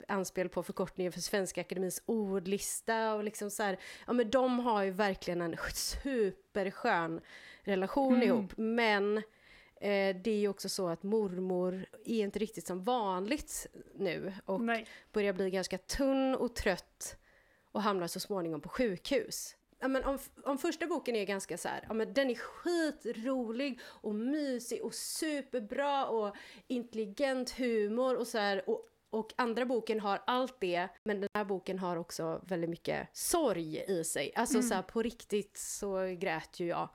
anspel 0.07 0.49
på 0.49 0.63
förkortningen 0.63 1.11
för 1.11 1.19
Svenska 1.19 1.61
Akademins 1.61 2.03
ordlista 2.05 3.13
och 3.13 3.23
liksom 3.23 3.49
så 3.51 3.63
här, 3.63 3.77
ja 4.07 4.13
men 4.13 4.29
de 4.29 4.59
har 4.59 4.83
ju 4.83 4.91
verkligen 4.91 5.41
en 5.41 5.55
superskön 5.73 7.21
relation 7.63 8.15
Mm. 8.15 8.27
ihop, 8.27 8.51
men 8.57 9.17
eh, 9.75 10.15
det 10.23 10.27
är 10.31 10.39
ju 10.39 10.47
också 10.47 10.69
så 10.69 10.87
att 10.87 11.03
mormor 11.03 11.85
är 12.05 12.23
inte 12.23 12.39
riktigt 12.39 12.67
som 12.67 12.83
vanligt 12.83 13.67
nu 13.95 14.33
och 14.45 14.61
Nej. 14.61 14.87
börjar 15.13 15.33
bli 15.33 15.49
ganska 15.49 15.77
tunn 15.77 16.35
och 16.35 16.55
trött 16.55 17.17
och 17.71 17.81
hamnar 17.81 18.07
så 18.07 18.19
småningom 18.19 18.61
på 18.61 18.69
sjukhus. 18.69 19.55
Ja, 19.79 19.87
men 19.87 20.03
om, 20.03 20.19
om 20.43 20.57
första 20.57 20.87
boken 20.87 21.15
är 21.15 21.25
ganska 21.25 21.57
så 21.57 21.67
här, 21.67 21.85
ja, 21.87 21.93
men 21.93 22.13
den 22.13 22.29
är 22.29 22.35
skitrolig 22.35 23.79
och 23.83 24.15
mysig 24.15 24.83
och 24.83 24.93
superbra 24.93 26.05
och 26.07 26.35
intelligent 26.67 27.51
humor 27.51 28.15
och 28.15 28.27
så 28.27 28.37
här 28.37 28.69
och, 28.69 28.87
och 29.13 29.33
andra 29.35 29.65
boken 29.65 29.99
har 29.99 30.21
allt 30.27 30.57
det, 30.59 30.87
men 31.03 31.21
den 31.21 31.29
här 31.33 31.45
boken 31.45 31.79
har 31.79 31.95
också 31.97 32.41
väldigt 32.47 32.69
mycket 32.69 33.09
sorg 33.13 33.83
i 33.87 34.03
sig. 34.03 34.31
Alltså 34.35 34.61
så 34.61 34.73
här, 34.73 34.81
på 34.81 35.01
riktigt 35.01 35.57
så 35.57 36.15
grät 36.19 36.59
ju 36.59 36.67
jag. 36.67 36.89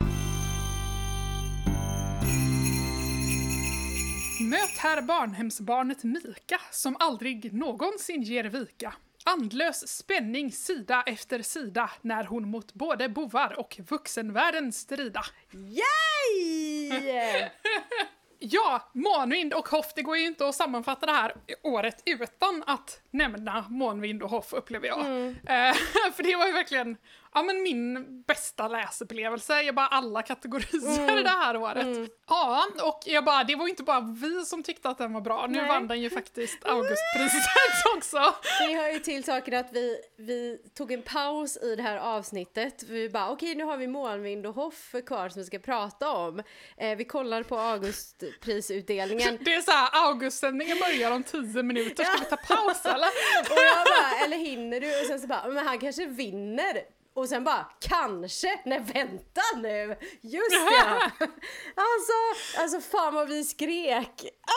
Möt 4.50 4.78
här 4.78 5.02
barnhemsbarnet 5.02 6.04
Mika 6.04 6.60
som 6.70 6.96
aldrig 6.98 7.52
någonsin 7.52 8.22
ger 8.22 8.44
vika. 8.44 8.94
Andlös 9.24 9.88
spänning 9.88 10.52
sida 10.52 11.02
efter 11.06 11.42
sida 11.42 11.90
när 12.02 12.24
hon 12.24 12.50
mot 12.50 12.74
både 12.74 13.08
bovar 13.08 13.58
och 13.58 13.80
vuxenvärlden 13.88 14.72
strida. 14.72 15.24
Yay! 15.52 17.50
Ja, 18.38 18.88
Månvind 18.92 19.54
och 19.54 19.68
Hoff, 19.68 19.92
det 19.94 20.02
går 20.02 20.16
ju 20.16 20.26
inte 20.26 20.48
att 20.48 20.54
sammanfatta 20.54 21.06
det 21.06 21.12
här 21.12 21.34
året 21.62 22.02
utan 22.04 22.64
att 22.66 23.00
nämna 23.10 23.64
Månvind 23.68 24.22
och 24.22 24.30
Hoff 24.30 24.52
upplever 24.52 24.86
jag. 24.86 25.00
Mm. 25.00 25.28
Eh, 25.28 25.74
för 26.14 26.22
det 26.22 26.36
var 26.36 26.46
ju 26.46 26.52
verkligen 26.52 26.96
ja, 27.34 27.42
men 27.42 27.62
min 27.62 28.22
bästa 28.22 28.68
läsupplevelse 28.68 29.62
i 29.62 29.72
bara 29.72 29.86
alla 29.86 30.22
kategorier 30.22 31.08
Mm. 31.08 31.24
det 31.24 31.30
här 31.30 31.56
året. 31.56 32.10
Ja, 32.28 32.66
och 32.82 33.00
jag 33.06 33.24
bara, 33.24 33.44
det 33.44 33.56
var 33.56 33.68
inte 33.68 33.82
bara 33.82 34.00
vi 34.00 34.44
som 34.44 34.62
tyckte 34.62 34.88
att 34.88 34.98
den 34.98 35.12
var 35.12 35.20
bra, 35.20 35.46
nu 35.48 35.58
Nej. 35.58 35.68
vann 35.68 35.88
den 35.88 36.00
ju 36.00 36.10
faktiskt 36.10 36.58
Augustpriset 36.64 37.42
också. 37.96 38.34
Det 38.60 38.74
hör 38.76 38.88
ju 38.92 38.98
till 38.98 39.24
saken 39.24 39.54
att 39.54 39.72
vi, 39.72 39.96
vi 40.18 40.58
tog 40.74 40.92
en 40.92 41.02
paus 41.02 41.56
i 41.56 41.76
det 41.76 41.82
här 41.82 41.96
avsnittet. 41.96 42.82
Vi 42.88 43.08
bara 43.10 43.30
okej 43.30 43.54
nu 43.54 43.64
har 43.64 43.76
vi 43.76 43.86
Månvind 43.86 44.46
och 44.46 44.54
Hoff 44.54 44.94
kvar 45.06 45.28
som 45.28 45.42
vi 45.42 45.46
ska 45.46 45.58
prata 45.58 46.10
om. 46.12 46.42
Eh, 46.76 46.96
vi 46.96 47.04
kollar 47.04 47.42
på 47.42 47.58
Augustprisutdelningen 47.58 49.38
Det 49.44 49.54
är 49.54 49.60
så 49.60 49.70
här, 49.70 49.88
Augustsändningen 50.08 50.76
börjar 50.78 51.10
om 51.12 51.22
tio 51.22 51.62
minuter, 51.62 52.04
ska 52.04 52.24
vi 52.24 52.30
ta 52.30 52.36
paus 52.36 52.84
eller? 52.84 53.08
och 53.40 53.58
jag 53.58 53.86
bara 53.86 54.24
eller 54.24 54.36
hinner 54.36 54.80
du? 54.80 55.00
Och 55.00 55.06
sen 55.06 55.20
så 55.20 55.26
bara 55.26 55.48
men 55.48 55.66
han 55.66 55.78
kanske 55.78 56.06
vinner. 56.06 56.97
Och 57.18 57.28
sen 57.28 57.44
bara 57.44 57.66
kanske, 57.80 58.60
nej 58.64 58.80
vänta 58.94 59.40
nu, 59.56 59.96
just 60.20 60.52
ja! 60.80 61.10
Alltså, 61.74 62.12
alltså 62.60 62.80
fan 62.80 63.14
vad 63.14 63.28
vi 63.28 63.44
skrek! 63.44 64.10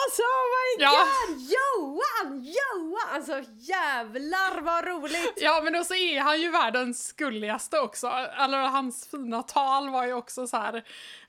Alltså 0.04 0.22
oh 0.22 0.46
my 0.78 0.82
Ja. 0.84 0.90
god! 0.90 1.38
Johan, 1.40 2.44
Johan! 2.44 3.14
Alltså 3.14 3.42
jävlar 3.58 4.60
vad 4.60 4.84
roligt! 4.84 5.32
Ja, 5.36 5.60
men 5.64 5.72
då 5.72 5.84
så 5.84 5.94
är 5.94 6.20
han 6.20 6.40
ju 6.40 6.50
världens 6.50 7.12
gulligaste 7.12 7.78
också. 7.80 8.06
Eller 8.38 8.58
hans 8.58 9.08
fina 9.10 9.42
tal 9.42 9.90
var 9.90 10.06
ju 10.06 10.12
också 10.14 10.46
så 10.46 10.56
här. 10.56 10.74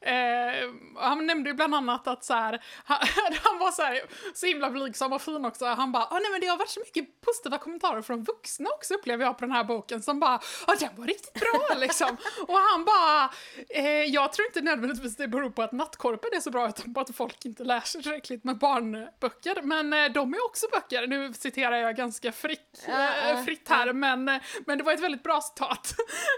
Eh, 0.02 0.70
han 0.96 1.26
nämnde 1.26 1.50
ju 1.50 1.54
bland 1.54 1.76
annat 1.76 2.08
att 2.08 2.24
så 2.24 2.34
här, 2.34 2.64
han, 2.86 2.98
han 3.44 3.60
var 3.60 3.72
så 3.72 3.82
här, 3.82 4.02
så 4.34 4.46
himla 4.46 4.70
blygsam 4.70 5.14
och 5.14 5.22
fin 5.22 5.46
också. 5.46 5.66
Han 5.66 5.92
bara, 5.92 6.04
ah, 6.04 6.20
nej 6.20 6.32
men 6.32 6.42
det 6.42 6.48
har 6.48 6.58
varit 6.58 6.70
så 6.70 6.80
mycket 6.80 7.22
positiva 7.22 7.58
kommentarer 7.58 8.02
från 8.02 8.24
vuxna 8.24 8.70
också 8.70 8.94
upplever 8.94 9.26
jag 9.26 9.38
på 9.38 9.46
den 9.46 9.52
här 9.52 9.64
boken 9.64 10.02
som 10.02 10.20
bara, 10.20 10.40
ja 10.68 10.76
den 10.80 10.90
var 10.96 11.08
riktigt 11.08 11.23
bra 11.34 11.78
liksom. 11.80 12.18
och 12.48 12.58
han 12.58 12.86
bara, 12.86 13.30
eh, 13.70 13.86
jag 13.86 14.34
tror 14.34 14.48
inte 14.48 14.62
nödvändigtvis 14.62 15.16
det 15.16 15.28
beror 15.28 15.50
på 15.50 15.62
att 15.62 15.72
nattkorpen 15.72 16.30
är 16.36 16.40
så 16.40 16.52
bra 16.52 16.70
utan 16.70 16.94
på 16.94 17.00
att 17.02 17.16
folk 17.16 17.46
inte 17.46 17.64
lär 17.64 17.80
sig 17.80 18.04
tillräckligt 18.04 18.44
med 18.44 18.58
barnböcker. 18.58 19.62
Men 19.62 19.94
eh, 19.94 20.12
de 20.12 20.34
är 20.34 20.46
också 20.46 20.68
böcker. 20.72 21.08
Nu 21.08 21.34
citerar 21.34 21.76
jag 21.76 21.96
ganska 21.96 22.32
fritt, 22.32 22.86
Ja, 22.88 23.30
eh, 23.30 23.44
fritt 23.44 23.70
här, 23.70 23.94
men, 23.94 24.30
eh, 24.30 24.42
men 24.66 24.78
det 24.78 24.84
var 24.84 24.94
ett 24.94 25.04
väldigt 25.04 25.24
bra 25.24 25.42
citat. 25.42 25.96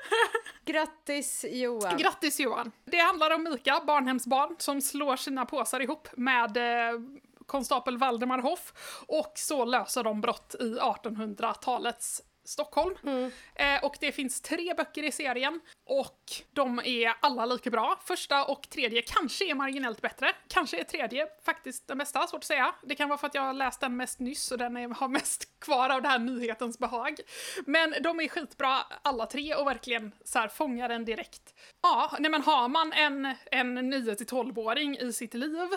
Grattis 0.66 1.46
Johan! 1.52 1.98
Grattis 1.98 2.40
Johan! 2.40 2.72
Det 2.86 2.98
handlar 2.98 3.32
om 3.32 3.44
Mika, 3.44 3.82
barnhemsbarn, 3.88 4.56
som 4.60 4.82
slår 4.82 5.16
sina 5.16 5.46
påsar 5.46 5.80
ihop 5.80 6.08
med 6.18 6.58
eh, 6.58 7.00
konstapel 7.46 7.98
Valdemar 7.98 8.40
Hoff 8.40 8.74
och 9.08 9.34
så 9.36 9.66
löser 9.66 10.04
de 10.04 10.22
brott 10.22 10.56
i 10.60 10.78
1800-talets 10.80 12.22
Stockholm. 12.46 12.96
Mm. 13.04 13.32
Eh, 13.56 13.84
och 13.84 13.96
det 14.00 14.12
finns 14.12 14.42
tre 14.42 14.74
böcker 14.74 15.04
i 15.04 15.12
serien 15.12 15.62
och 15.86 16.20
de 16.54 16.80
är 16.86 17.14
alla 17.20 17.46
lika 17.46 17.70
bra. 17.70 18.00
Första 18.06 18.46
och 18.46 18.70
tredje 18.70 19.02
kanske 19.02 19.50
är 19.50 19.56
marginellt 19.56 20.02
bättre. 20.02 20.34
Kanske 20.48 20.80
är 20.80 20.84
tredje 20.84 21.28
faktiskt 21.46 21.88
den 21.88 21.98
bästa, 21.98 22.28
svårt 22.28 22.38
att 22.38 22.44
säga. 22.44 22.76
Det 22.84 22.96
kan 22.96 23.10
vara 23.10 23.18
för 23.18 23.28
att 23.28 23.36
jag 23.36 23.42
har 23.42 23.54
läst 23.54 23.80
den 23.80 23.98
mest 23.98 24.20
nyss 24.20 24.52
och 24.52 24.58
den 24.58 24.78
är, 24.78 24.88
har 24.88 25.08
mest 25.08 25.60
kvar 25.60 25.90
av 25.90 26.02
det 26.02 26.08
här 26.08 26.20
nyhetens 26.20 26.80
behag. 26.80 27.20
Men 27.66 27.96
de 28.04 28.20
är 28.20 28.28
skitbra 28.28 28.82
alla 29.02 29.26
tre 29.26 29.56
och 29.56 29.68
verkligen 29.68 30.12
så 30.26 30.40
här 30.40 30.48
fångar 30.48 30.90
en 30.90 31.06
direkt. 31.06 31.54
Ja, 31.82 32.12
nej 32.20 32.32
men 32.32 32.42
har 32.42 32.68
man 32.68 32.94
en, 32.94 33.36
en 33.52 33.94
9-12-åring 33.94 34.98
i 34.98 35.14
sitt 35.14 35.34
liv 35.34 35.68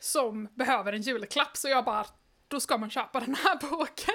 som 0.00 0.48
behöver 0.54 0.92
en 0.92 1.02
julklapp 1.02 1.56
så 1.56 1.68
jag 1.68 1.84
bara 1.84 2.06
då 2.52 2.60
ska 2.60 2.78
man 2.78 2.90
köpa 2.90 3.20
den 3.20 3.34
här 3.34 3.56
boken. 3.70 4.14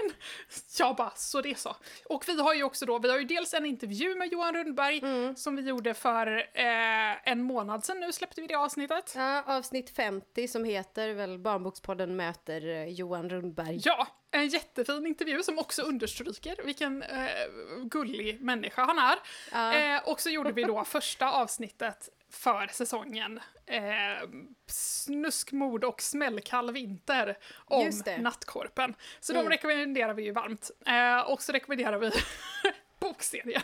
Jag 0.80 0.96
bara, 0.96 1.12
så 1.16 1.42
det 1.42 1.58
så. 1.58 1.76
Och 2.06 2.24
vi 2.28 2.42
har 2.42 2.54
ju 2.54 2.64
också 2.64 2.86
då, 2.86 3.00
vi 3.00 3.10
har 3.10 3.18
ju 3.18 3.26
dels 3.26 3.54
en 3.54 3.66
intervju 3.66 4.16
med 4.16 4.32
Johan 4.32 4.54
Rundberg 4.54 5.02
som 5.36 5.56
vi 5.56 5.62
gjorde 5.62 5.94
för 5.94 6.38
eh, 6.54 7.30
en 7.32 7.44
månad 7.44 7.86
sedan 7.86 8.00
nu 8.00 8.12
släppte 8.12 8.42
vi 8.42 8.48
det 8.48 8.56
avsnittet. 8.56 9.14
Ja, 9.16 9.44
avsnitt 9.46 9.90
50 9.90 10.48
som 10.48 10.64
heter 10.64 11.14
väl 11.14 11.40
Barnbokspodden 11.40 12.16
möter 12.16 12.68
eh, 12.68 12.86
Johan 12.86 13.30
Rundberg. 13.30 13.82
Ja, 13.84 14.08
en 14.32 14.48
jättefin 14.48 15.08
intervju 15.08 15.44
som 15.44 15.60
också 15.60 15.82
understryker 15.82 16.56
vilken 16.66 17.04
eh, 17.04 17.28
gullig 17.84 18.42
människa 18.42 18.86
han 18.86 19.00
är. 19.00 19.16
Ja. 19.52 19.96
Eh, 19.96 20.10
och 20.10 20.22
så 20.22 20.30
gjorde 20.30 20.52
vi 20.52 20.64
då 20.64 20.84
första 20.84 21.32
avsnittet 21.32 22.10
för 22.32 22.68
säsongen 22.68 23.40
eh, 23.66 24.30
Snuskmord 24.68 25.84
och 25.84 26.02
smällkall 26.02 26.72
vinter 26.72 27.38
om. 27.66 27.86
Nattkorpen. 28.24 28.96
Så 29.20 29.34
de 29.34 29.40
Mm. 29.40 29.50
rekommenderar 29.52 30.14
vi 30.14 30.24
ju 30.24 30.32
varmt. 30.32 30.72
Eh, 30.86 31.32
och 31.32 31.42
så 31.42 31.52
rekommenderar 31.52 31.98
vi 31.98 32.12
bokserien. 33.00 33.62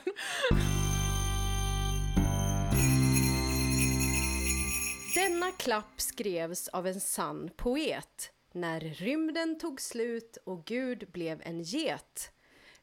Denna 5.16 5.52
klapp 5.52 6.02
skrevs 6.02 6.68
av 6.68 6.88
en 6.88 7.00
sann 7.02 7.50
poet 7.58 8.32
när 8.52 8.80
rymden 8.80 9.60
tog 9.60 9.82
slut 9.82 10.38
och 10.46 10.66
Gud 10.66 11.12
blev 11.12 11.42
en 11.46 11.62
get. 11.64 12.32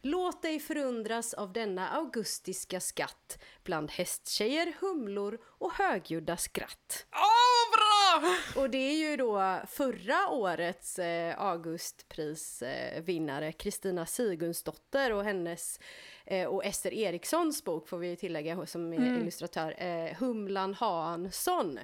Låt 0.03 0.43
dig 0.43 0.61
förundras 0.61 1.35
av 1.35 1.53
denna 1.53 1.89
augustiska 1.89 2.81
skatt 2.81 3.39
bland 3.65 3.91
hästtjejer, 3.91 4.77
humlor 4.81 5.39
och 5.45 5.73
högljudda 5.73 6.37
skratt. 6.37 7.07
Åh, 7.13 7.71
bra! 7.73 8.23
Och 8.63 8.71
det 8.71 8.79
är 8.79 9.11
ju 9.11 9.17
då 9.17 9.61
förra 9.69 10.29
årets 10.29 10.99
eh, 10.99 11.41
Augustprisvinnare 11.41 13.53
Kristina 13.53 14.07
Sigurdsdotter 14.07 15.13
och 15.13 15.25
hennes 15.25 15.81
eh, 16.27 16.47
och 16.47 16.65
Ester 16.65 16.95
Erikssons 16.95 17.65
bok 17.65 17.89
får 17.89 17.99
vi 17.99 18.17
tillägga 18.17 18.67
som 18.67 18.93
är 18.93 19.21
illustratör, 19.21 19.83
eh, 19.83 20.15
Humlan 20.19 20.75
Hansson. 20.75 21.79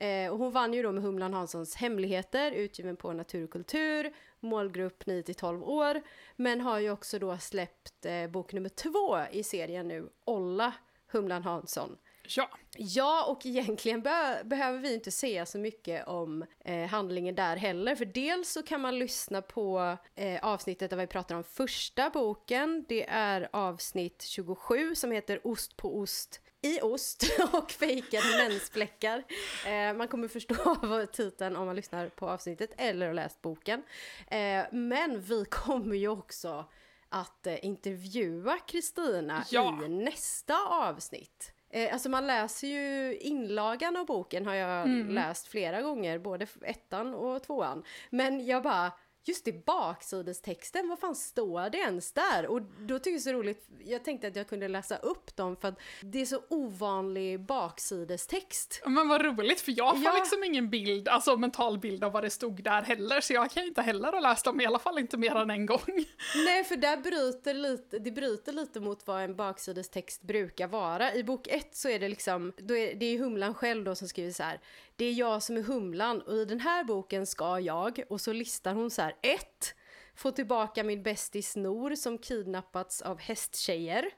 Eh, 0.00 0.32
och 0.32 0.38
hon 0.38 0.52
vann 0.52 0.74
ju 0.74 0.82
då 0.82 0.92
med 0.92 1.02
Humlan 1.02 1.34
Hanssons 1.34 1.74
Hemligheter 1.74 2.52
utgiven 2.52 2.96
på 2.96 3.12
Natur 3.12 3.44
och 3.44 3.50
kultur, 3.50 4.12
målgrupp 4.40 5.04
9-12 5.04 5.62
år, 5.62 6.02
men 6.36 6.60
har 6.60 6.78
ju 6.78 6.90
också 6.90 7.18
då 7.18 7.38
släppt 7.38 8.06
eh, 8.06 8.26
bok 8.26 8.52
nummer 8.52 8.68
två 8.68 9.18
i 9.32 9.42
serien 9.42 9.88
nu, 9.88 10.08
Olla 10.24 10.72
Humlan 11.12 11.42
Hansson. 11.42 11.96
Ja, 12.36 12.50
Ja, 12.76 13.24
och 13.28 13.46
egentligen 13.46 14.02
be- 14.02 14.42
behöver 14.44 14.78
vi 14.78 14.94
inte 14.94 15.10
säga 15.10 15.46
så 15.46 15.58
mycket 15.58 16.06
om 16.08 16.44
eh, 16.64 16.86
handlingen 16.86 17.34
där 17.34 17.56
heller, 17.56 17.94
för 17.96 18.04
dels 18.04 18.52
så 18.52 18.62
kan 18.62 18.80
man 18.80 18.98
lyssna 18.98 19.42
på 19.42 19.96
eh, 20.14 20.44
avsnittet 20.44 20.90
där 20.90 20.96
vi 20.96 21.06
pratar 21.06 21.34
om 21.34 21.44
första 21.44 22.10
boken. 22.10 22.84
Det 22.88 23.06
är 23.08 23.48
avsnitt 23.52 24.22
27 24.22 24.94
som 24.94 25.12
heter 25.12 25.46
Ost 25.46 25.76
på 25.76 25.98
ost 25.98 26.40
i 26.62 26.80
ost 26.80 27.22
och 27.52 27.70
fejkade 27.70 28.24
mensfläckar. 28.38 29.22
Eh, 29.66 29.94
man 29.96 30.08
kommer 30.08 30.28
förstå 30.28 30.76
vad 30.82 31.12
titeln 31.12 31.56
om 31.56 31.66
man 31.66 31.76
lyssnar 31.76 32.08
på 32.08 32.28
avsnittet 32.30 32.70
eller 32.76 33.06
har 33.06 33.14
läst 33.14 33.42
boken. 33.42 33.82
Eh, 34.26 34.64
men 34.72 35.20
vi 35.20 35.44
kommer 35.44 35.96
ju 35.96 36.08
också 36.08 36.64
att 37.08 37.46
eh, 37.46 37.64
intervjua 37.64 38.58
Kristina 38.58 39.44
Ja. 39.50 39.80
i 39.84 39.88
nästa 39.88 40.54
avsnitt. 40.68 41.52
Eh, 41.72 41.92
alltså 41.92 42.08
man 42.08 42.26
läser 42.26 42.68
ju 42.68 43.16
inlagan 43.16 43.96
av 43.96 44.06
boken 44.06 44.46
har 44.46 44.54
jag 44.54 44.88
läst 44.88 45.46
flera 45.48 45.82
gånger, 45.82 46.18
både 46.18 46.46
ettan 46.62 47.14
och 47.14 47.42
tvåan. 47.42 47.84
Men 48.10 48.46
jag 48.46 48.62
bara, 48.62 48.92
just 49.24 49.48
i 49.48 49.52
baksidestexten, 49.66 50.88
vad 50.88 50.98
fan 50.98 51.14
står 51.16 51.70
det 51.70 51.78
ens 51.78 52.12
där? 52.12 52.46
Och 52.46 52.62
då 52.62 52.98
tycker 52.98 53.10
jag 53.10 53.14
det 53.16 53.30
är 53.30 53.32
så 53.32 53.32
roligt, 53.32 53.68
jag 53.84 54.04
tänkte 54.04 54.26
att 54.26 54.36
jag 54.36 54.48
kunde 54.48 54.68
läsa 54.68 54.96
upp 54.96 55.36
dem 55.36 55.56
för 55.56 55.68
att 55.68 55.78
det 56.02 56.20
är 56.20 56.26
så 56.26 56.42
ovanlig 56.48 57.40
baksidestext. 57.40 58.82
men 58.86 59.08
vad 59.08 59.22
roligt 59.24 59.60
för 59.60 59.74
jag 59.76 59.96
får 59.96 60.04
Ja. 60.04 60.14
liksom 60.18 60.44
ingen 60.44 60.70
bild, 60.70 61.08
alltså 61.08 61.36
mental 61.36 61.78
bild 61.78 62.04
av 62.04 62.12
vad 62.12 62.24
det 62.24 62.30
stod 62.30 62.62
där 62.62 62.82
heller 62.82 63.20
så 63.20 63.32
jag 63.32 63.50
kan 63.50 63.64
inte 63.64 63.82
heller 63.82 64.12
ha 64.12 64.20
läst 64.20 64.44
dem, 64.44 64.60
i 64.60 64.66
alla 64.66 64.78
fall 64.78 64.98
inte 64.98 65.16
mer 65.16 65.34
än 65.36 65.50
en 65.50 65.66
gång. 65.66 65.80
Nej, 66.44 66.64
för 66.64 66.76
där 66.76 66.96
bryter 66.96 67.54
lite, 67.54 67.98
det 67.98 68.10
bryter 68.10 68.52
lite 68.52 68.80
mot 68.80 69.06
vad 69.06 69.22
en 69.22 69.36
baksidestext 69.36 70.22
brukar 70.22 70.68
vara. 70.68 71.14
I 71.14 71.24
bok 71.24 71.46
ett 71.48 71.76
så 71.76 71.88
är 71.88 71.98
det 71.98 72.08
liksom, 72.08 72.52
då 72.58 72.76
är, 72.76 72.94
det 72.94 73.06
är 73.06 73.18
Humlan 73.18 73.54
själv 73.54 73.84
då 73.84 73.94
som 73.94 74.08
skriver 74.08 74.30
så 74.32 74.42
här. 74.42 74.60
Det 75.00 75.06
är 75.06 75.12
jag 75.12 75.42
som 75.42 75.56
är 75.56 75.62
Humlan 75.62 76.22
och 76.22 76.34
i 76.34 76.44
den 76.44 76.60
här 76.60 76.84
boken 76.84 77.26
ska 77.26 77.60
jag, 77.60 78.02
och 78.08 78.20
så 78.20 78.32
listar 78.32 78.74
hon 78.74 78.90
så 78.90 79.02
här. 79.02 79.16
ett 79.22 79.74
Få 80.14 80.30
tillbaka 80.30 80.84
min 80.84 81.02
bästis 81.02 81.56
Nor 81.56 81.94
som 81.94 82.18
kidnappats 82.18 83.02
av 83.02 83.18
hästtjejer. 83.18 84.10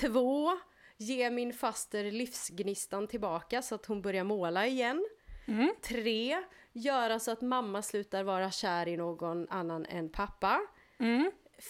Två 0.00 0.50
Ge 0.96 1.30
min 1.30 1.52
faster 1.52 2.10
livsgnistan 2.10 3.06
tillbaka 3.06 3.62
så 3.62 3.74
att 3.74 3.86
hon 3.86 4.02
börjar 4.02 4.24
måla 4.24 4.66
igen. 4.66 5.06
Tre 5.82 6.42
Göra 6.72 7.18
så 7.18 7.30
att 7.30 7.40
mamma 7.40 7.82
slutar 7.82 8.22
vara 8.22 8.50
kär 8.50 8.88
i 8.88 8.96
någon 8.96 9.48
annan 9.48 9.86
än 9.86 10.08
pappa. 10.08 10.60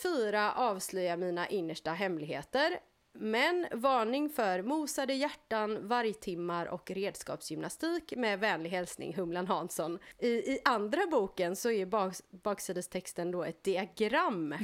Fyra, 0.02 0.52
avslöja 0.52 1.16
mina 1.16 1.48
innersta 1.48 1.92
hemligheter. 1.92 2.80
Men 3.20 3.66
varning 3.72 4.31
för 4.31 4.62
mosade 4.62 5.14
hjärtan, 5.14 5.88
vargtimmar 5.88 6.66
och 6.66 6.90
redskapsgymnastik 6.90 8.12
med 8.16 8.40
vänlig 8.40 8.70
hälsning 8.70 9.14
Humlan 9.14 9.46
Hansson. 9.46 9.98
I, 10.18 10.28
i 10.28 10.61
andra 10.64 11.07
boken 11.11 11.57
så 11.57 11.70
är 11.70 11.87
baks, 11.87 12.22
baksidestexten 12.31 13.31
då 13.31 13.44
ett 13.44 13.64
diagram. 13.64 14.48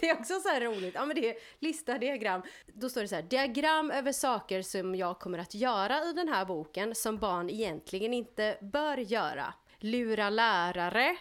det 0.00 0.08
är 0.08 0.20
också 0.20 0.40
så 0.40 0.48
här 0.48 0.60
roligt. 0.60 0.94
Ja 0.94 1.06
men 1.06 1.16
det 1.16 1.30
är 1.30 1.36
lista 1.58 1.98
diagram. 1.98 2.42
Då 2.66 2.88
står 2.88 3.00
det 3.00 3.08
så 3.08 3.14
här, 3.14 3.22
diagram 3.22 3.90
över 3.90 4.12
saker 4.12 4.62
som 4.62 4.94
jag 4.94 5.18
kommer 5.18 5.38
att 5.38 5.54
göra 5.54 6.04
i 6.04 6.12
den 6.12 6.28
här 6.28 6.44
boken 6.44 6.94
som 6.94 7.18
barn 7.18 7.50
egentligen 7.50 8.14
inte 8.14 8.58
bör 8.60 8.96
göra. 8.96 9.54
Lura 9.78 10.30
lärare, 10.30 11.16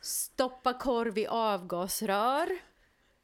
stoppa 0.00 0.72
korv 0.72 1.18
i 1.18 1.26
avgasrör, 1.26 2.69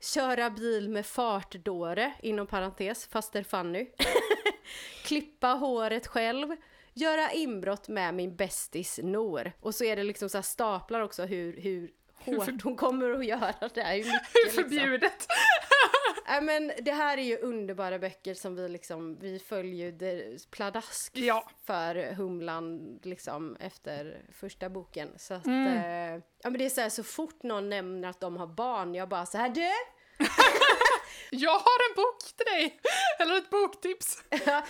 köra 0.07 0.51
bil 0.51 0.89
med 0.89 1.07
fartdåre, 1.07 2.13
inom 2.23 2.47
parentes, 2.47 3.07
faster 3.07 3.43
Fanny, 3.43 3.87
klippa 5.05 5.49
håret 5.49 6.07
själv, 6.07 6.57
göra 6.95 7.31
inbrott 7.33 7.89
med 7.89 8.15
min 8.15 8.37
bästis 8.37 9.01
Nor. 9.03 9.53
Och 9.61 9.75
så 9.75 9.85
är 9.85 9.97
det 9.97 10.03
liksom 10.03 10.29
så 10.29 10.43
staplar 10.43 11.01
också 11.01 11.23
hur, 11.25 11.61
hur 11.61 11.91
hårt 12.19 12.63
hon 12.63 12.77
kommer 12.77 13.11
att 13.11 13.27
göra 13.27 13.69
det. 13.75 13.95
Ju 13.97 14.05
mycket, 14.05 14.23
liksom. 14.45 14.63
Förbjudet. 14.63 15.27
Nej 16.29 16.43
men 16.43 16.73
det 16.83 16.93
här 16.93 17.19
är 17.19 17.23
ju 17.23 17.37
underbara 17.39 17.99
böcker 17.99 18.35
som 18.35 18.55
vi 18.57 18.69
liksom, 18.69 19.19
vi 19.21 19.39
följer 19.39 19.93
ju 19.93 20.39
pladask 20.51 21.13
Ja. 21.17 21.49
för 21.65 22.13
Humlan 22.15 22.99
liksom 23.03 23.57
efter 23.61 24.21
första 24.33 24.69
boken. 24.69 25.09
Så 25.17 25.35
att, 25.35 25.47
Mm. 25.47 25.67
eh, 25.67 26.23
ja 26.43 26.51
men 26.51 26.59
det 26.59 26.65
är 26.65 26.69
så 26.71 26.81
här, 26.81 26.89
så 26.89 27.03
fort 27.03 27.43
någon 27.43 27.69
nämner 27.69 28.09
att 28.09 28.21
de 28.21 28.37
har 28.37 28.47
barn, 28.47 28.95
jag 28.95 29.09
bara 29.09 29.27
så 29.27 29.39
här 29.39 29.49
du! 29.49 29.71
Jag 31.31 31.51
har 31.51 31.91
en 31.91 31.97
bok 31.97 32.19
till 32.37 32.47
dig! 32.47 32.81
Eller 33.19 33.37
ett 33.39 33.51
boktips. 33.51 34.23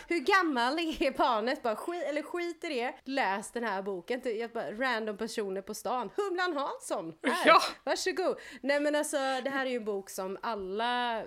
Hur 0.09 0.19
gammal 0.19 0.79
är 0.79 1.19
barnet? 1.19 1.62
Bara 1.62 1.77
skit, 1.77 2.03
eller 2.03 2.23
skit 2.23 2.64
i 2.64 2.69
det, 2.69 2.95
läs 3.05 3.51
den 3.51 3.64
här 3.64 3.83
boken. 3.83 4.21
Jag 4.25 4.51
bara, 4.51 4.73
random 4.73 5.16
personer 5.16 5.62
på 5.62 5.75
stan. 5.75 6.11
Humlan 6.16 6.57
Hansson! 6.57 7.14
Här, 7.27 7.47
Ja. 7.47 7.62
varsågod! 7.85 8.38
Nej 8.61 8.81
men 8.81 8.95
alltså 8.95 9.16
det 9.16 9.51
här 9.51 9.66
är 9.66 9.71
ju 9.71 9.77
en 9.77 9.85
bok 9.85 10.11
som 10.11 10.38
alla 10.42 11.23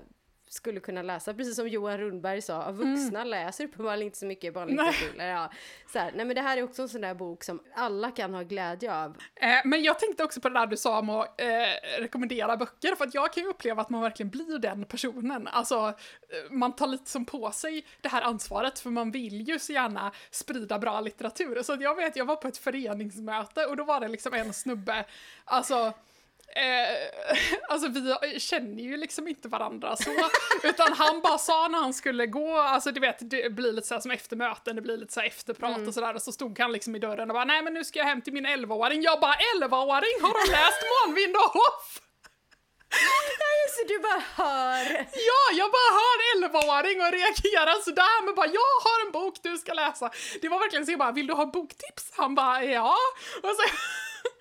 skulle 0.50 0.80
kunna 0.80 1.02
läsa, 1.02 1.34
precis 1.34 1.56
som 1.56 1.68
Johan 1.68 1.98
Rundberg 1.98 2.42
sa, 2.42 2.72
vuxna 2.72 3.20
mm. 3.20 3.28
läser 3.28 3.64
uppenbarligen 3.64 4.06
inte 4.06 4.18
så 4.18 4.26
mycket 4.26 4.54
barnlitteratur. 4.54 5.24
Ja, 5.24 5.52
så 5.94 6.00
här, 6.00 6.12
nej 6.16 6.26
men 6.26 6.36
det 6.36 6.42
här 6.42 6.58
är 6.58 6.64
också 6.64 6.82
en 6.82 6.90
sån 6.90 7.02
där 7.02 7.14
bok 7.14 7.44
som 7.44 7.64
alla 7.76 8.12
kan 8.12 8.34
ha 8.34 8.42
glädje 8.42 8.96
av. 8.96 9.18
Eh, 9.36 9.60
men 9.66 9.84
jag 9.84 10.00
tänkte 10.00 10.24
också 10.24 10.42
på 10.42 10.50
det 10.50 10.60
där 10.60 10.68
du 10.68 10.78
sa 10.78 11.00
om 11.00 11.10
att 11.10 11.42
eh, 11.42 12.00
rekommendera 12.00 12.58
böcker, 12.58 12.96
för 12.96 13.06
att 13.06 13.14
jag 13.14 13.34
kan 13.34 13.44
ju 13.44 13.50
uppleva 13.50 13.82
att 13.82 13.90
man 13.90 14.02
verkligen 14.02 14.30
blir 14.30 14.60
den 14.60 14.86
personen. 14.86 15.48
Alltså, 15.48 15.76
eh, 15.76 16.52
man 16.52 16.76
tar 16.76 16.88
lite 16.88 17.10
som 17.10 17.26
på 17.26 17.52
sig 17.52 17.86
det 18.02 18.10
här 18.10 18.22
ansvaret, 18.22 18.80
för 18.80 18.90
man 18.90 19.12
vill 19.12 19.48
ju 19.48 19.60
så 19.60 19.74
gärna 19.74 20.12
sprida 20.32 20.80
bra 20.80 21.02
litteratur. 21.02 21.64
Så 21.64 21.78
jag 21.80 21.96
vet, 21.96 22.16
jag 22.16 22.26
var 22.26 22.36
på 22.36 22.48
ett 22.48 22.58
föreningsmöte 22.58 23.66
och 23.66 23.78
då 23.78 23.84
var 23.84 24.00
det 24.00 24.08
liksom 24.08 24.34
en 24.34 24.54
snubbe, 24.54 25.06
alltså 25.46 25.94
Eh, 26.56 27.36
alltså 27.70 27.88
vi 27.88 28.40
känner 28.40 28.84
ju 28.84 28.98
liksom 28.98 29.28
inte 29.28 29.48
varandra 29.48 29.96
så, 29.96 30.10
utan 30.64 30.94
han 30.94 31.22
bara 31.22 31.38
sa 31.38 31.68
när 31.68 31.80
han 31.80 31.94
skulle 31.94 32.26
gå, 32.26 32.58
alltså 32.58 32.92
du 32.92 33.00
vet 33.00 33.18
det 33.20 33.54
blir 33.54 33.74
lite 33.74 33.88
så 33.88 34.02
som 34.02 34.12
eftermöten, 34.12 34.76
det 34.76 34.82
blir 34.82 34.98
lite 34.98 35.14
så 35.14 35.22
efterprat 35.22 35.76
mm. 35.76 35.88
och 35.88 35.94
sådär 35.94 36.14
och 36.14 36.22
så 36.22 36.32
stod 36.32 36.60
han 36.60 36.72
liksom 36.72 36.96
i 36.96 37.00
dörren 37.00 37.30
och 37.30 37.34
bara 37.34 37.46
nej 37.46 37.62
men 37.62 37.74
nu 37.74 37.84
ska 37.84 38.00
jag 38.00 38.06
hem 38.06 38.22
till 38.22 38.34
min 38.34 38.48
11-åring, 38.48 39.02
jag 39.02 39.20
bara 39.20 39.36
11-åring 39.56 40.16
har 40.22 40.46
du 40.46 40.52
läst 40.52 40.82
Månvind 41.06 41.36
och 41.36 41.42
Hoff? 41.42 42.02
Så 43.76 43.84
du 43.88 44.00
bara 44.00 44.24
hör? 44.36 44.86
Ja, 45.30 45.44
jag 45.54 45.72
bara 45.72 45.92
hör 46.00 46.18
11-åring 46.36 47.02
och 47.02 47.12
reagerar 47.12 47.82
sådär 47.84 48.26
men 48.26 48.36
bara 48.36 48.48
jag 48.48 48.74
har 48.84 49.06
en 49.06 49.12
bok 49.12 49.36
du 49.44 49.58
ska 49.58 49.74
läsa. 49.74 50.12
Det 50.42 50.50
var 50.50 50.60
verkligen 50.60 50.86
så 50.86 50.92
jag 50.92 51.00
bara 51.00 51.12
vill 51.12 51.28
du 51.28 51.34
ha 51.34 51.46
boktips? 51.46 52.12
Han 52.18 52.36
bara 52.36 52.64
ja. 52.64 52.96
Och 53.44 53.50
så 53.50 53.64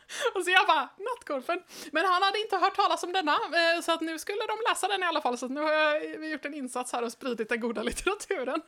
Och 0.35 0.45
så 0.45 0.51
jag 0.51 0.67
bara, 0.67 0.89
nattkorpen. 0.99 1.59
Men 1.93 2.05
han 2.05 2.23
hade 2.23 2.41
inte 2.41 2.57
hört 2.57 2.77
talas 2.77 3.03
om 3.03 3.13
denna, 3.13 3.33
eh, 3.33 3.81
så 3.83 3.93
att 3.93 4.01
nu 4.01 4.19
skulle 4.19 4.41
de 4.47 4.57
läsa 4.71 4.89
den 4.89 5.03
i 5.03 5.07
alla 5.07 5.21
fall. 5.21 5.39
Så 5.39 5.49
nu 5.49 5.61
har 5.61 5.73
jag 5.73 6.05
eh, 6.05 6.31
gjort 6.31 6.45
en 6.45 6.55
insats 6.55 6.93
här 6.93 7.03
och 7.03 7.13
spridit 7.13 7.49
den 7.49 7.61
goda 7.61 7.83
litteraturen. 7.89 8.63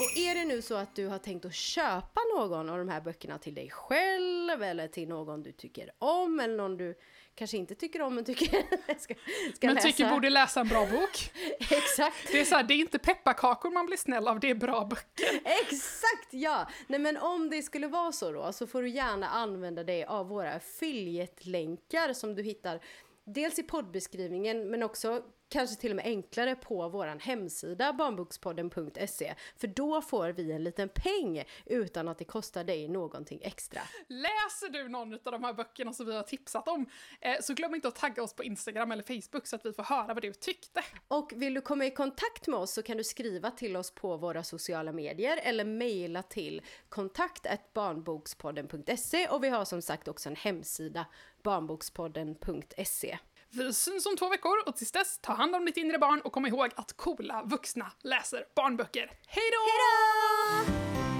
Och 0.00 0.16
är 0.16 0.34
det 0.34 0.44
nu 0.44 0.62
så 0.62 0.74
att 0.74 0.94
du 0.94 1.06
har 1.06 1.18
tänkt 1.18 1.44
att 1.44 1.54
köpa 1.54 2.20
någon 2.36 2.68
av 2.70 2.78
de 2.78 2.88
här 2.88 3.00
böckerna 3.00 3.38
till 3.38 3.54
dig 3.54 3.70
själv 3.70 4.62
eller 4.62 4.88
till 4.88 5.08
någon 5.08 5.42
du 5.42 5.52
tycker 5.52 5.90
om 5.98 6.40
eller 6.40 6.56
någon 6.56 6.76
du 6.76 6.94
kanske 7.34 7.56
inte 7.56 7.74
tycker 7.74 8.02
om 8.02 8.14
men 8.14 8.24
tycker 8.24 8.46
ska, 8.98 9.14
ska 9.54 9.66
Men 9.66 9.74
läsa. 9.74 9.88
tycker 9.88 10.10
borde 10.10 10.30
läsa 10.30 10.60
en 10.60 10.68
bra 10.68 10.86
bok. 10.86 11.32
Exakt. 11.70 12.32
Det 12.32 12.40
är 12.40 12.44
så 12.44 12.54
här, 12.54 12.62
det 12.62 12.74
är 12.74 12.78
inte 12.78 12.98
pepparkakor 12.98 13.70
man 13.70 13.86
blir 13.86 13.96
snäll 13.96 14.28
av, 14.28 14.40
det 14.40 14.50
är 14.50 14.54
bra 14.54 14.84
böcker. 14.84 15.40
Exakt, 15.44 16.28
ja! 16.30 16.68
Nej 16.86 16.98
men 17.00 17.16
om 17.16 17.50
det 17.50 17.62
skulle 17.62 17.86
vara 17.86 18.12
så 18.12 18.32
då, 18.32 18.52
så 18.52 18.66
får 18.66 18.82
du 18.82 18.88
gärna 18.88 19.28
använda 19.28 19.84
dig 19.84 20.04
av 20.04 20.28
våra 20.28 20.52
affiliate-länkar 20.52 22.12
som 22.12 22.34
du 22.34 22.42
hittar 22.42 22.80
dels 23.24 23.58
i 23.58 23.62
poddbeskrivningen 23.62 24.70
men 24.70 24.82
också 24.82 25.22
kanske 25.48 25.76
till 25.76 25.90
och 25.90 25.96
med 25.96 26.04
enklare 26.04 26.56
på 26.56 26.88
vår 26.88 27.06
hemsida 27.20 27.92
barnbokspodden.se 27.92 29.34
för 29.56 29.66
då 29.66 30.02
får 30.02 30.28
vi 30.28 30.52
en 30.52 30.64
liten 30.64 30.88
peng 30.88 31.44
utan 31.66 32.08
att 32.08 32.18
det 32.18 32.24
kostar 32.24 32.64
dig 32.64 32.88
någonting 32.88 33.40
extra. 33.42 33.80
Läser 34.08 34.68
du 34.68 34.88
någon 34.88 35.14
av 35.14 35.32
de 35.32 35.44
här 35.44 35.54
böckerna 35.54 35.92
som 35.92 36.06
vi 36.06 36.16
har 36.16 36.22
tipsat 36.22 36.68
om 36.68 36.86
eh, 37.20 37.36
så 37.40 37.54
glöm 37.54 37.74
inte 37.74 37.88
att 37.88 37.96
tagga 37.96 38.22
oss 38.22 38.34
på 38.34 38.44
Instagram 38.44 38.92
eller 38.92 39.02
Facebook 39.02 39.46
så 39.46 39.56
att 39.56 39.66
vi 39.66 39.72
får 39.72 39.82
höra 39.82 40.14
vad 40.14 40.22
du 40.22 40.32
tyckte. 40.32 40.80
Och 41.08 41.32
vill 41.36 41.54
du 41.54 41.60
komma 41.60 41.86
i 41.86 41.90
kontakt 41.90 42.46
med 42.46 42.58
oss 42.58 42.72
så 42.72 42.82
kan 42.82 42.96
du 42.96 43.04
skriva 43.04 43.50
till 43.50 43.76
oss 43.76 43.90
på 43.90 44.16
våra 44.16 44.42
sociala 44.42 44.92
medier 44.92 45.40
eller 45.42 45.64
mejla 45.64 46.22
till 46.22 46.62
kontakt 46.88 47.46
barnbokspodden.se 47.74 49.28
och 49.28 49.44
vi 49.44 49.48
har 49.48 49.64
som 49.64 49.82
sagt 49.82 50.08
också 50.08 50.28
en 50.28 50.36
hemsida 50.36 51.06
barnbokspodden.se. 51.42 53.18
Vi 53.56 53.72
syns 53.72 54.06
om 54.06 54.16
två 54.16 54.28
veckor 54.28 54.52
och 54.66 54.76
tills 54.76 54.92
dess, 54.92 55.18
ta 55.22 55.32
hand 55.32 55.54
om 55.54 55.64
ditt 55.64 55.76
inre 55.76 55.98
barn 55.98 56.20
och 56.20 56.32
kom 56.32 56.46
ihåg 56.46 56.70
att 56.76 56.92
coola 56.96 57.42
vuxna 57.44 57.92
läser 58.02 58.44
barnböcker. 58.56 59.10
Hej 59.26 59.50
då! 59.52 59.58
Hej 59.70 60.76
då! 61.08 61.13